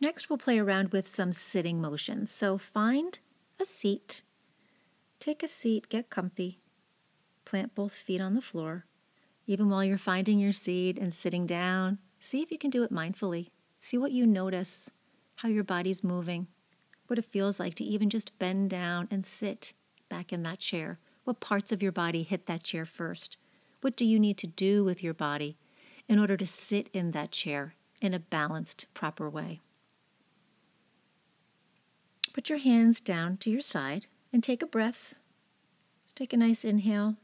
Next, 0.00 0.30
we'll 0.30 0.38
play 0.38 0.58
around 0.58 0.88
with 0.88 1.14
some 1.14 1.32
sitting 1.32 1.82
motions. 1.82 2.30
So 2.30 2.56
find 2.56 3.18
a 3.60 3.66
seat, 3.66 4.22
take 5.20 5.42
a 5.42 5.48
seat, 5.48 5.90
get 5.90 6.08
comfy, 6.08 6.60
plant 7.44 7.74
both 7.74 7.92
feet 7.92 8.22
on 8.22 8.32
the 8.32 8.40
floor 8.40 8.86
even 9.46 9.68
while 9.68 9.84
you're 9.84 9.98
finding 9.98 10.38
your 10.38 10.52
seat 10.52 10.98
and 10.98 11.12
sitting 11.12 11.46
down, 11.46 11.98
see 12.18 12.40
if 12.40 12.50
you 12.50 12.58
can 12.58 12.70
do 12.70 12.82
it 12.82 12.92
mindfully. 12.92 13.50
See 13.78 13.98
what 13.98 14.12
you 14.12 14.26
notice, 14.26 14.90
how 15.36 15.48
your 15.48 15.64
body's 15.64 16.02
moving, 16.02 16.46
what 17.06 17.18
it 17.18 17.26
feels 17.26 17.60
like 17.60 17.74
to 17.74 17.84
even 17.84 18.08
just 18.08 18.38
bend 18.38 18.70
down 18.70 19.08
and 19.10 19.24
sit 19.24 19.74
back 20.08 20.32
in 20.32 20.42
that 20.44 20.58
chair. 20.58 20.98
What 21.24 21.40
parts 21.40 21.72
of 21.72 21.82
your 21.82 21.92
body 21.92 22.22
hit 22.22 22.46
that 22.46 22.62
chair 22.62 22.86
first? 22.86 23.36
What 23.82 23.96
do 23.96 24.06
you 24.06 24.18
need 24.18 24.38
to 24.38 24.46
do 24.46 24.84
with 24.84 25.02
your 25.02 25.14
body 25.14 25.58
in 26.08 26.18
order 26.18 26.36
to 26.36 26.46
sit 26.46 26.88
in 26.92 27.10
that 27.10 27.30
chair 27.30 27.74
in 28.00 28.14
a 28.14 28.18
balanced, 28.18 28.86
proper 28.94 29.28
way? 29.28 29.60
Put 32.32 32.48
your 32.48 32.58
hands 32.58 33.00
down 33.00 33.36
to 33.38 33.50
your 33.50 33.60
side 33.60 34.06
and 34.32 34.42
take 34.42 34.62
a 34.62 34.66
breath. 34.66 35.14
Just 36.04 36.16
take 36.16 36.32
a 36.32 36.36
nice 36.38 36.64
inhale 36.64 37.16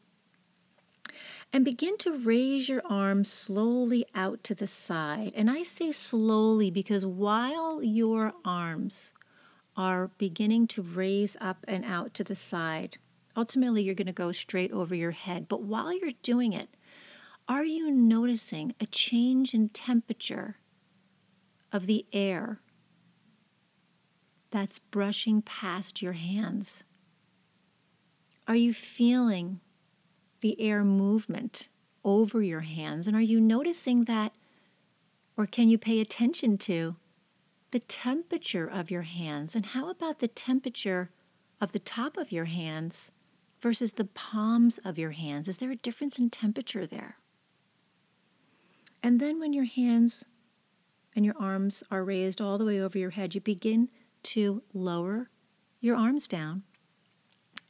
and 1.53 1.65
begin 1.65 1.97
to 1.99 2.17
raise 2.19 2.69
your 2.69 2.83
arms 2.89 3.31
slowly 3.31 4.07
out 4.15 4.45
to 4.45 4.55
the 4.55 4.67
side. 4.67 5.33
And 5.35 5.51
I 5.51 5.63
say 5.63 5.91
slowly 5.93 6.71
because 6.71 7.05
while 7.05 7.83
your 7.83 8.33
arms 8.45 9.13
are 9.77 10.11
beginning 10.19 10.69
to 10.69 10.83
raise 10.83 11.37
up 11.41 11.65
and 11.67 11.85
out 11.85 12.15
to 12.15 12.25
the 12.25 12.35
side, 12.35 12.99
ultimately 13.37 13.83
you're 13.83 13.95
going 13.95 14.07
to 14.07 14.13
go 14.13 14.31
straight 14.31 14.71
over 14.73 14.95
your 14.95 15.11
head. 15.11 15.49
But 15.49 15.63
while 15.63 15.93
you're 15.93 16.13
doing 16.23 16.53
it, 16.53 16.69
are 17.49 17.65
you 17.65 17.91
noticing 17.91 18.75
a 18.81 18.87
change 18.87 19.55
in 19.55 19.71
temperature 19.71 20.59
of 21.73 21.87
the 21.87 22.07
air 22.13 22.61
that's 24.53 24.79
brushing 24.79 25.43
past 25.43 26.01
your 26.01 26.13
hands? 26.13 26.85
Are 28.47 28.57
you 28.57 28.73
feeling 28.73 29.61
the 30.41 30.61
air 30.61 30.85
movement 30.85 31.69
over 32.05 32.43
your 32.43 32.61
hands? 32.61 33.07
And 33.07 33.17
are 33.17 33.21
you 33.21 33.41
noticing 33.41 34.05
that, 34.05 34.33
or 35.37 35.47
can 35.47 35.69
you 35.69 35.79
pay 35.79 36.01
attention 36.01 36.59
to 36.59 36.97
the 37.71 37.81
temperature 37.81 38.67
of 38.67 38.91
your 38.91 39.03
hands? 39.03 39.55
And 39.55 39.67
how 39.67 39.91
about 39.91 40.19
the 40.19 40.29
temperature 40.29 41.11
of 41.61 41.73
the 41.73 41.79
top 41.79 42.17
of 42.17 42.33
your 42.33 42.47
hands 42.47 43.13
versus 43.61 43.93
the 43.93 44.07
palms 44.07 44.79
of 44.85 44.99
your 44.99 45.11
hands? 45.13 45.49
Is 45.49 45.59
there 45.59 45.71
a 45.71 45.77
difference 45.77 46.19
in 46.19 46.31
temperature 46.31 46.87
there? 46.87 47.17
And 49.03 49.21
then 49.21 49.39
when 49.39 49.53
your 49.53 49.65
hands 49.65 50.25
and 51.15 51.25
your 51.25 51.37
arms 51.39 51.83
are 51.91 52.05
raised 52.05 52.41
all 52.41 52.59
the 52.59 52.65
way 52.65 52.81
over 52.81 52.99
your 52.99 53.11
head, 53.11 53.35
you 53.35 53.41
begin 53.41 53.89
to 54.23 54.63
lower 54.73 55.31
your 55.81 55.97
arms 55.97 56.29
down 56.29 56.63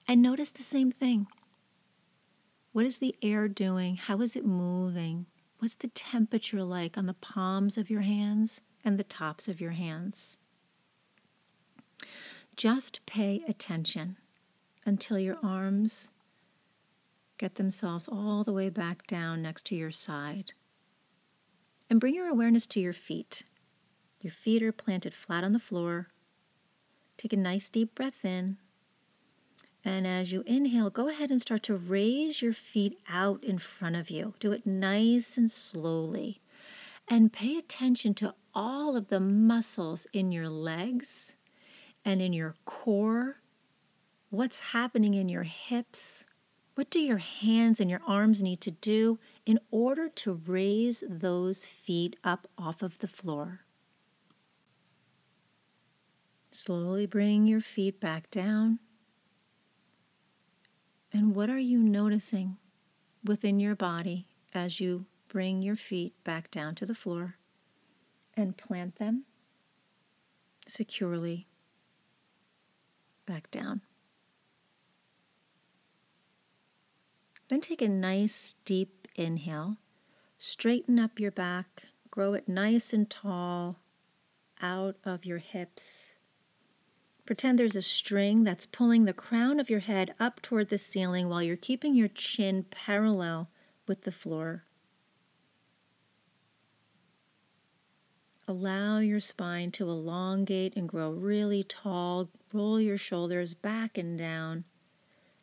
and 0.09 0.21
notice 0.21 0.51
the 0.51 0.63
same 0.63 0.91
thing. 0.91 1.27
What 2.73 2.87
is 2.87 2.99
the 2.99 3.17
air 3.21 3.49
doing? 3.49 3.97
How 3.97 4.21
is 4.21 4.37
it 4.37 4.45
moving? 4.45 5.27
What's 5.59 5.75
the 5.75 5.89
temperature 5.89 6.63
like 6.63 6.97
on 6.97 7.07
the 7.07 7.15
palms 7.15 7.77
of 7.77 7.91
your 7.91 8.03
hands 8.03 8.61
and 8.85 8.97
the 8.97 9.05
tops 9.05 9.49
of 9.49 9.61
your 9.61 9.73
hands? 9.73 10.39
Just 12.57 13.05
pay 13.07 13.43
attention 13.49 14.19
until 14.87 15.19
your 15.19 15.37
arms 15.43 16.11
get 17.39 17.57
themselves 17.57 18.07
all 18.07 18.45
the 18.45 18.53
way 18.53 18.69
back 18.69 19.07
down 19.07 19.43
next 19.43 19.67
to 19.67 19.75
your 19.75 19.91
side. 19.91 20.53
And 21.89 21.99
bring 21.99 22.15
your 22.15 22.29
awareness 22.29 22.67
to 22.67 22.81
your 22.81 22.93
feet. 22.93 23.43
Your 24.21 24.33
feet 24.33 24.63
are 24.63 24.73
planted 24.73 25.15
flat 25.15 25.43
on 25.43 25.53
the 25.53 25.59
floor. 25.59 26.09
Take 27.17 27.33
a 27.33 27.37
nice 27.37 27.69
deep 27.69 27.97
breath 27.97 28.25
in 28.25 28.59
and 29.85 30.07
as 30.07 30.31
you 30.31 30.43
inhale, 30.47 30.91
go 30.91 31.09
ahead 31.09 31.31
and 31.31 31.41
start 31.41 31.63
to 31.65 31.77
raise 31.77 32.43
your 32.43 32.53
feet 32.53 32.99
out 33.09 33.43
in 33.43 33.59
front 33.59 33.97
of 33.97 34.11
you. 34.11 34.35
Do 34.39 34.53
it 34.53 34.67
nice 34.67 35.39
and 35.39 35.51
slowly. 35.51 36.41
And 37.09 37.33
pay 37.33 37.57
attention 37.57 38.15
to 38.15 38.35
all 38.55 38.97
of 38.97 39.09
the 39.09 39.21
muscles 39.21 40.07
in 40.13 40.33
your 40.33 40.49
legs 40.49 41.35
and 42.05 42.21
in 42.21 42.33
your 42.33 42.57
core. 42.65 43.37
What's 44.29 44.61
happening 44.61 45.15
in 45.15 45.29
your 45.29 45.45
hips? 45.45 46.27
What 46.75 46.91
do 46.91 47.01
your 47.01 47.19
hands 47.19 47.81
and 47.81 47.91
your 47.91 48.03
arms 48.07 48.43
need 48.43 48.61
to 48.63 48.71
do 48.71 49.19
in 49.45 49.59
order 49.71 50.09
to 50.09 50.41
raise 50.47 51.03
those 51.09 51.65
feet 51.65 52.17
up 52.23 52.47
off 52.57 52.83
of 52.83 52.99
the 52.99 53.09
floor? 53.09 53.61
Slowly 56.53 57.07
bring 57.07 57.47
your 57.47 57.61
feet 57.61 58.01
back 58.01 58.31
down. 58.31 58.79
And 61.13 61.35
what 61.35 61.51
are 61.51 61.59
you 61.59 61.79
noticing 61.79 62.57
within 63.25 63.59
your 63.59 63.75
body 63.75 64.27
as 64.55 64.81
you 64.81 65.07
bring 65.29 65.63
your 65.63 65.77
feet 65.77 66.15
back 66.25 66.51
down 66.51 66.75
to 66.77 66.87
the 66.87 66.95
floor 66.95 67.37
and 68.35 68.57
plant 68.57 68.97
them 68.97 69.25
securely 70.67 71.49
back 73.27 73.51
down? 73.51 73.81
Then 77.49 77.61
take 77.61 77.83
a 77.83 77.89
nice 77.89 78.55
deep 78.65 79.09
inhale. 79.17 79.79
Straighten 80.39 81.01
up 81.01 81.19
your 81.19 81.33
back, 81.33 81.87
grow 82.09 82.35
it 82.35 82.49
nice 82.49 82.93
and 82.93 83.11
tall 83.11 83.81
out 84.63 84.97
of 85.05 85.25
your 85.25 85.39
hips 85.39 86.10
Pretend 87.31 87.61
there's 87.61 87.77
a 87.77 87.81
string 87.81 88.43
that's 88.43 88.67
pulling 88.67 89.05
the 89.05 89.13
crown 89.13 89.61
of 89.61 89.71
your 89.71 89.79
head 89.79 90.13
up 90.19 90.43
toward 90.43 90.69
the 90.69 90.77
ceiling 90.77 91.29
while 91.29 91.41
you're 91.41 91.55
keeping 91.55 91.95
your 91.95 92.09
chin 92.09 92.65
parallel 92.73 93.49
with 93.87 94.03
the 94.03 94.11
floor. 94.11 94.65
Allow 98.49 98.99
your 98.99 99.21
spine 99.21 99.71
to 99.71 99.89
elongate 99.89 100.75
and 100.75 100.89
grow 100.89 101.13
really 101.13 101.63
tall. 101.63 102.31
Roll 102.53 102.81
your 102.81 102.99
shoulders 102.99 103.55
back 103.55 103.97
and 103.97 104.19
down. 104.19 104.65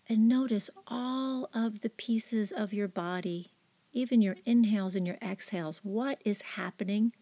And 0.10 0.28
notice 0.28 0.70
all 0.88 1.50
of 1.54 1.80
the 1.80 1.90
pieces 1.90 2.52
of 2.52 2.74
your 2.74 2.90
body, 2.90 3.54
even 3.94 4.22
your 4.22 4.36
inhales 4.46 4.98
and 4.98 5.08
your 5.08 5.20
exhales. 5.22 5.78
What 5.84 6.20
is 6.26 6.42
happening 6.42 7.14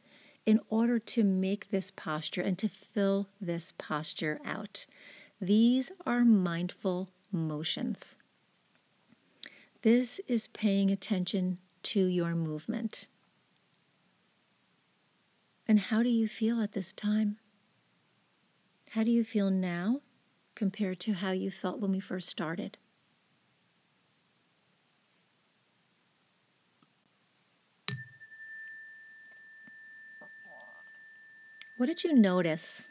in 0.45 0.59
order 0.69 0.99
to 0.99 1.23
make 1.23 1.69
this 1.69 1.91
posture 1.91 2.41
and 2.41 2.57
to 2.59 2.69
fill 2.69 3.27
this 3.41 3.73
posture 3.77 4.39
out. 4.45 4.85
These 5.41 5.91
are 6.05 6.23
mindful 6.23 7.09
motions. 7.31 8.15
This 9.81 10.19
is 10.27 10.47
paying 10.47 10.91
attention 10.91 11.57
to 11.83 12.05
your 12.05 12.35
movement. 12.35 13.07
And 15.67 15.79
how 15.79 16.03
do 16.03 16.09
you 16.09 16.27
feel 16.27 16.61
at 16.61 16.73
this 16.73 16.91
time? 16.91 17.37
How 18.91 19.03
do 19.03 19.11
you 19.11 19.23
feel 19.23 19.49
now 19.49 20.01
compared 20.53 20.99
to 21.01 21.13
how 21.13 21.31
you 21.31 21.51
felt 21.51 21.79
when 21.79 21.91
we 21.91 21.99
first 21.99 22.29
started? 22.29 22.77
What 31.77 31.87
did 31.87 32.05
you 32.05 32.13
notice 32.13 32.87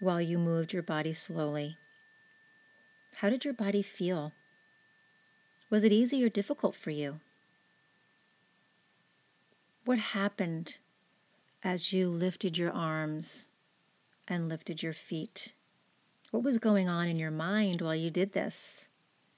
while 0.00 0.22
you 0.22 0.38
moved 0.38 0.72
your 0.72 0.82
body 0.82 1.12
slowly? 1.12 1.76
How 3.16 3.28
did 3.28 3.44
your 3.44 3.52
body 3.52 3.82
feel? 3.82 4.32
Was 5.68 5.84
it 5.84 5.92
easy 5.92 6.24
or 6.24 6.30
difficult 6.30 6.74
for 6.74 6.88
you? 6.90 7.20
What 9.84 9.98
happened 9.98 10.78
as 11.62 11.92
you 11.92 12.08
lifted 12.08 12.56
your 12.56 12.72
arms 12.72 13.48
and 14.26 14.48
lifted 14.48 14.82
your 14.82 14.94
feet? 14.94 15.52
What 16.30 16.42
was 16.42 16.56
going 16.56 16.88
on 16.88 17.08
in 17.08 17.18
your 17.18 17.30
mind 17.30 17.82
while 17.82 17.94
you 17.94 18.08
did 18.08 18.32
this? 18.32 18.88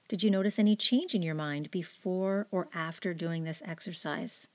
Did 0.07 0.23
you 0.23 0.31
notice 0.31 0.57
any 0.57 0.77
change 0.77 1.13
in 1.13 1.21
your 1.21 1.35
mind 1.35 1.69
before 1.69 2.47
or 2.49 2.69
after 2.73 3.13
doing 3.13 3.43
this 3.43 3.61
exercise? 3.65 4.47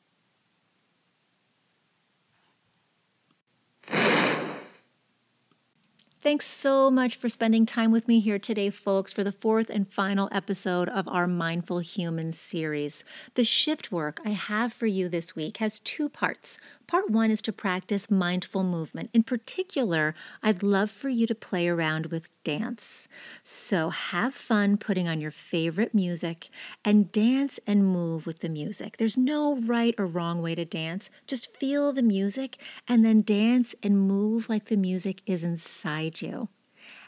Thanks 6.25 6.47
so 6.47 6.91
much 6.91 7.16
for 7.16 7.29
spending 7.29 7.66
time 7.66 7.93
with 7.93 8.09
me 8.09 8.18
here 8.18 8.39
today, 8.39 8.70
folks, 8.70 9.12
for 9.12 9.22
the 9.22 9.31
fourth 9.31 9.68
and 9.68 9.87
final 9.87 10.31
episode 10.33 10.89
of 10.89 11.07
our 11.07 11.27
Mindful 11.27 11.81
Humans 11.81 12.39
series. 12.39 13.05
The 13.35 13.45
shift 13.45 13.93
work 13.93 14.22
I 14.25 14.31
have 14.31 14.72
for 14.72 14.87
you 14.87 15.11
this 15.11 15.37
week 15.37 15.59
has 15.59 15.81
two 15.81 16.09
parts. 16.09 16.59
Part 16.95 17.11
one 17.11 17.32
is 17.32 17.42
to 17.42 17.53
practice 17.53 18.09
mindful 18.09 18.62
movement. 18.62 19.11
In 19.12 19.24
particular, 19.24 20.14
I'd 20.45 20.62
love 20.62 20.92
for 20.92 21.09
you 21.09 21.26
to 21.26 21.34
play 21.34 21.66
around 21.66 22.07
with 22.07 22.30
dance. 22.45 23.09
So 23.42 23.90
have 23.90 24.32
fun 24.32 24.76
putting 24.76 25.09
on 25.09 25.20
your 25.20 25.32
favorite 25.32 25.92
music 25.92 26.51
and 26.84 27.11
dance 27.11 27.59
and 27.66 27.84
move 27.84 28.28
with 28.28 28.38
the 28.38 28.49
music. 28.49 28.97
There's 28.97 29.16
no 29.16 29.57
right 29.57 29.92
or 29.99 30.07
wrong 30.07 30.40
way 30.40 30.55
to 30.55 30.64
dance. 30.64 31.11
Just 31.26 31.57
feel 31.57 31.92
the 31.92 32.01
music 32.01 32.59
and 32.86 33.05
then 33.05 33.22
dance 33.22 33.74
and 33.82 33.99
move 33.99 34.49
like 34.49 34.66
the 34.66 34.76
music 34.76 35.20
is 35.26 35.42
inside 35.42 36.22
you. 36.22 36.49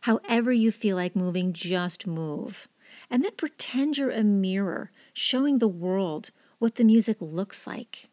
However, 0.00 0.50
you 0.52 0.72
feel 0.72 0.96
like 0.96 1.14
moving, 1.14 1.52
just 1.52 2.08
move. 2.08 2.66
And 3.08 3.22
then 3.22 3.36
pretend 3.36 3.98
you're 3.98 4.10
a 4.10 4.24
mirror 4.24 4.90
showing 5.12 5.60
the 5.60 5.68
world 5.68 6.32
what 6.58 6.74
the 6.74 6.82
music 6.82 7.18
looks 7.20 7.68
like 7.68 8.08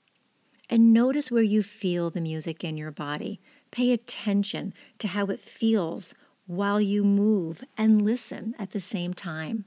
and 0.69 0.93
notice 0.93 1.29
where 1.29 1.43
you 1.43 1.63
feel 1.63 2.09
the 2.09 2.21
music 2.21 2.63
in 2.63 2.77
your 2.77 2.91
body. 2.91 3.39
Pay 3.71 3.91
attention 3.91 4.73
to 4.99 5.07
how 5.07 5.25
it 5.25 5.39
feels 5.39 6.15
while 6.45 6.79
you 6.79 7.03
move 7.03 7.63
and 7.77 8.01
listen 8.01 8.55
at 8.59 8.71
the 8.71 8.79
same 8.79 9.13
time. 9.13 9.65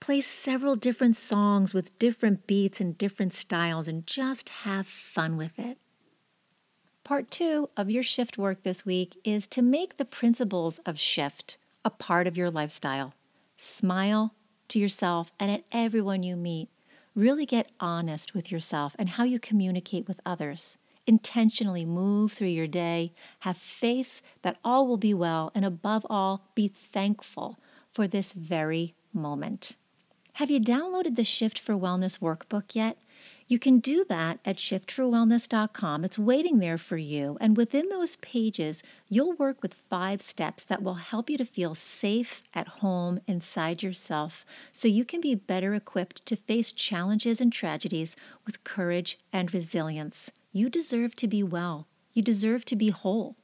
Play 0.00 0.20
several 0.20 0.74
different 0.74 1.16
songs 1.16 1.74
with 1.74 1.96
different 1.98 2.46
beats 2.46 2.80
and 2.80 2.98
different 2.98 3.32
styles 3.32 3.86
and 3.86 4.06
just 4.06 4.48
have 4.48 4.86
fun 4.86 5.36
with 5.36 5.58
it. 5.58 5.78
Part 7.04 7.30
two 7.30 7.68
of 7.76 7.90
your 7.90 8.02
shift 8.02 8.38
work 8.38 8.62
this 8.62 8.84
week 8.84 9.16
is 9.24 9.46
to 9.48 9.62
make 9.62 9.96
the 9.96 10.04
principles 10.04 10.78
of 10.86 10.98
shift 10.98 11.58
a 11.84 11.90
part 11.90 12.26
of 12.26 12.36
your 12.36 12.50
lifestyle. 12.50 13.14
Smile 13.56 14.34
to 14.68 14.78
yourself 14.78 15.32
and 15.38 15.50
at 15.50 15.64
everyone 15.72 16.22
you 16.22 16.36
meet 16.36 16.68
Really 17.14 17.44
get 17.44 17.70
honest 17.78 18.34
with 18.34 18.50
yourself 18.50 18.96
and 18.98 19.10
how 19.10 19.24
you 19.24 19.38
communicate 19.38 20.08
with 20.08 20.20
others. 20.24 20.78
Intentionally 21.06 21.84
move 21.84 22.32
through 22.32 22.48
your 22.48 22.66
day. 22.66 23.12
Have 23.40 23.58
faith 23.58 24.22
that 24.42 24.56
all 24.64 24.86
will 24.86 24.96
be 24.96 25.12
well. 25.12 25.50
And 25.54 25.64
above 25.64 26.06
all, 26.08 26.48
be 26.54 26.68
thankful 26.68 27.58
for 27.92 28.06
this 28.06 28.32
very 28.32 28.94
moment. 29.12 29.76
Have 30.34 30.50
you 30.50 30.58
downloaded 30.58 31.16
the 31.16 31.24
Shift 31.24 31.58
for 31.58 31.74
Wellness 31.74 32.20
workbook 32.20 32.74
yet? 32.74 32.96
You 33.52 33.58
can 33.58 33.80
do 33.80 34.06
that 34.08 34.38
at 34.46 34.56
shiftforwellness.com. 34.56 36.06
It's 36.06 36.18
waiting 36.18 36.58
there 36.58 36.78
for 36.78 36.96
you. 36.96 37.36
And 37.38 37.54
within 37.54 37.90
those 37.90 38.16
pages, 38.16 38.82
you'll 39.10 39.34
work 39.34 39.60
with 39.60 39.74
five 39.74 40.22
steps 40.22 40.64
that 40.64 40.82
will 40.82 40.94
help 40.94 41.28
you 41.28 41.36
to 41.36 41.44
feel 41.44 41.74
safe 41.74 42.40
at 42.54 42.80
home 42.80 43.20
inside 43.26 43.82
yourself 43.82 44.46
so 44.72 44.88
you 44.88 45.04
can 45.04 45.20
be 45.20 45.34
better 45.34 45.74
equipped 45.74 46.24
to 46.24 46.34
face 46.34 46.72
challenges 46.72 47.42
and 47.42 47.52
tragedies 47.52 48.16
with 48.46 48.64
courage 48.64 49.18
and 49.34 49.52
resilience. 49.52 50.32
You 50.54 50.70
deserve 50.70 51.14
to 51.16 51.28
be 51.28 51.42
well, 51.42 51.86
you 52.14 52.22
deserve 52.22 52.64
to 52.64 52.74
be 52.74 52.88
whole. 52.88 53.36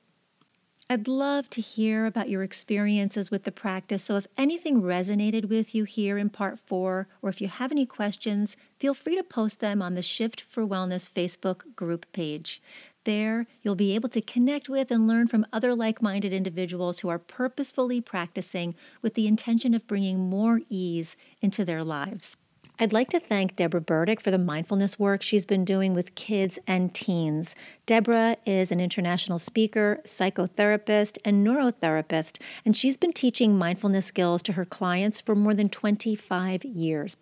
I'd 0.91 1.07
love 1.07 1.51
to 1.51 1.61
hear 1.61 2.07
about 2.07 2.30
your 2.30 2.43
experiences 2.43 3.30
with 3.30 3.45
the 3.45 3.53
practice. 3.53 4.05
So, 4.05 4.16
if 4.16 4.26
anything 4.39 4.80
resonated 4.80 5.51
with 5.51 5.74
you 5.74 5.84
here 5.84 6.16
in 6.16 6.30
part 6.30 6.59
four, 6.59 7.09
or 7.20 7.28
if 7.28 7.43
you 7.43 7.49
have 7.49 7.70
any 7.70 7.84
questions, 7.84 8.57
feel 8.78 8.95
free 8.95 9.14
to 9.16 9.22
post 9.22 9.61
them 9.61 9.82
on 9.82 9.93
the 9.93 10.01
Shift 10.01 10.41
for 10.41 10.66
Wellness 10.66 11.07
Facebook 11.07 11.76
group 11.76 12.07
page. 12.14 12.62
There, 13.05 13.47
you'll 13.61 13.74
be 13.74 13.95
able 13.95 14.09
to 14.09 14.22
connect 14.22 14.70
with 14.70 14.91
and 14.91 15.07
learn 15.07 15.26
from 15.26 15.45
other 15.53 15.74
like 15.74 16.01
minded 16.01 16.32
individuals 16.32 17.01
who 17.01 17.11
are 17.11 17.18
purposefully 17.18 18.01
practicing 18.01 18.74
with 19.03 19.12
the 19.12 19.26
intention 19.26 19.74
of 19.74 19.86
bringing 19.86 20.30
more 20.30 20.62
ease 20.70 21.18
into 21.43 21.66
their 21.66 21.84
lives. 21.84 22.39
I'd 22.81 22.93
like 22.93 23.09
to 23.09 23.18
thank 23.18 23.57
Deborah 23.57 23.81
Burdick 23.81 24.20
for 24.20 24.31
the 24.31 24.39
mindfulness 24.39 25.01
work 25.01 25.20
she's 25.20 25.45
been 25.45 25.64
doing 25.64 25.95
with 25.95 26.14
kids 26.14 26.61
and 26.64 26.95
teens. 26.95 27.57
Deborah 27.87 28.37
is 28.47 28.70
an 28.70 28.79
international 28.79 29.41
speaker, 29.41 30.01
psychotherapist, 30.05 31.18
and 31.24 31.45
neurotherapist, 31.45 32.41
and 32.64 32.76
she's 32.76 32.97
been 32.97 33.12
teaching 33.12 33.59
mindfulness 33.59 34.07
skills 34.07 34.43
to 34.43 34.53
her 34.53 34.64
clients 34.64 35.20
for 35.20 35.35
more 35.35 35.55
than 35.55 35.68
25 35.68 36.64
years. 36.64 37.16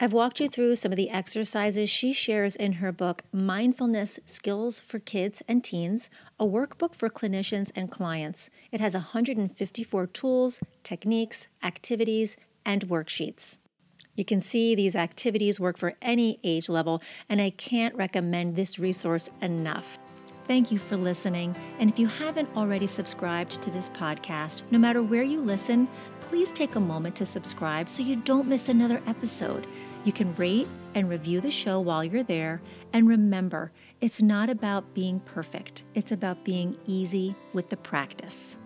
I've 0.00 0.14
walked 0.14 0.40
you 0.40 0.48
through 0.48 0.76
some 0.76 0.90
of 0.90 0.96
the 0.96 1.10
exercises 1.10 1.90
she 1.90 2.14
shares 2.14 2.56
in 2.56 2.74
her 2.74 2.92
book, 2.92 3.24
Mindfulness 3.30 4.20
Skills 4.24 4.80
for 4.80 4.98
Kids 4.98 5.42
and 5.46 5.62
Teens, 5.62 6.08
a 6.40 6.46
workbook 6.46 6.94
for 6.94 7.10
clinicians 7.10 7.70
and 7.76 7.90
clients. 7.90 8.48
It 8.70 8.80
has 8.80 8.94
154 8.94 10.06
tools, 10.06 10.60
techniques, 10.82 11.48
activities, 11.62 12.38
and 12.64 12.88
worksheets. 12.88 13.58
You 14.14 14.24
can 14.24 14.40
see 14.40 14.74
these 14.74 14.94
activities 14.94 15.58
work 15.58 15.78
for 15.78 15.94
any 16.02 16.38
age 16.44 16.68
level, 16.68 17.02
and 17.28 17.40
I 17.40 17.50
can't 17.50 17.94
recommend 17.94 18.56
this 18.56 18.78
resource 18.78 19.30
enough. 19.40 19.98
Thank 20.48 20.72
you 20.72 20.78
for 20.78 20.96
listening. 20.96 21.54
And 21.78 21.88
if 21.88 21.98
you 21.98 22.08
haven't 22.08 22.48
already 22.56 22.86
subscribed 22.86 23.62
to 23.62 23.70
this 23.70 23.88
podcast, 23.90 24.62
no 24.70 24.78
matter 24.78 25.02
where 25.02 25.22
you 25.22 25.40
listen, 25.40 25.88
please 26.20 26.50
take 26.50 26.74
a 26.74 26.80
moment 26.80 27.14
to 27.16 27.26
subscribe 27.26 27.88
so 27.88 28.02
you 28.02 28.16
don't 28.16 28.48
miss 28.48 28.68
another 28.68 29.00
episode. 29.06 29.66
You 30.04 30.12
can 30.12 30.34
rate 30.34 30.68
and 30.94 31.08
review 31.08 31.40
the 31.40 31.50
show 31.50 31.80
while 31.80 32.04
you're 32.04 32.24
there. 32.24 32.60
And 32.92 33.08
remember, 33.08 33.72
it's 34.00 34.20
not 34.20 34.50
about 34.50 34.94
being 34.94 35.20
perfect, 35.20 35.84
it's 35.94 36.12
about 36.12 36.44
being 36.44 36.76
easy 36.86 37.34
with 37.52 37.70
the 37.70 37.76
practice. 37.76 38.58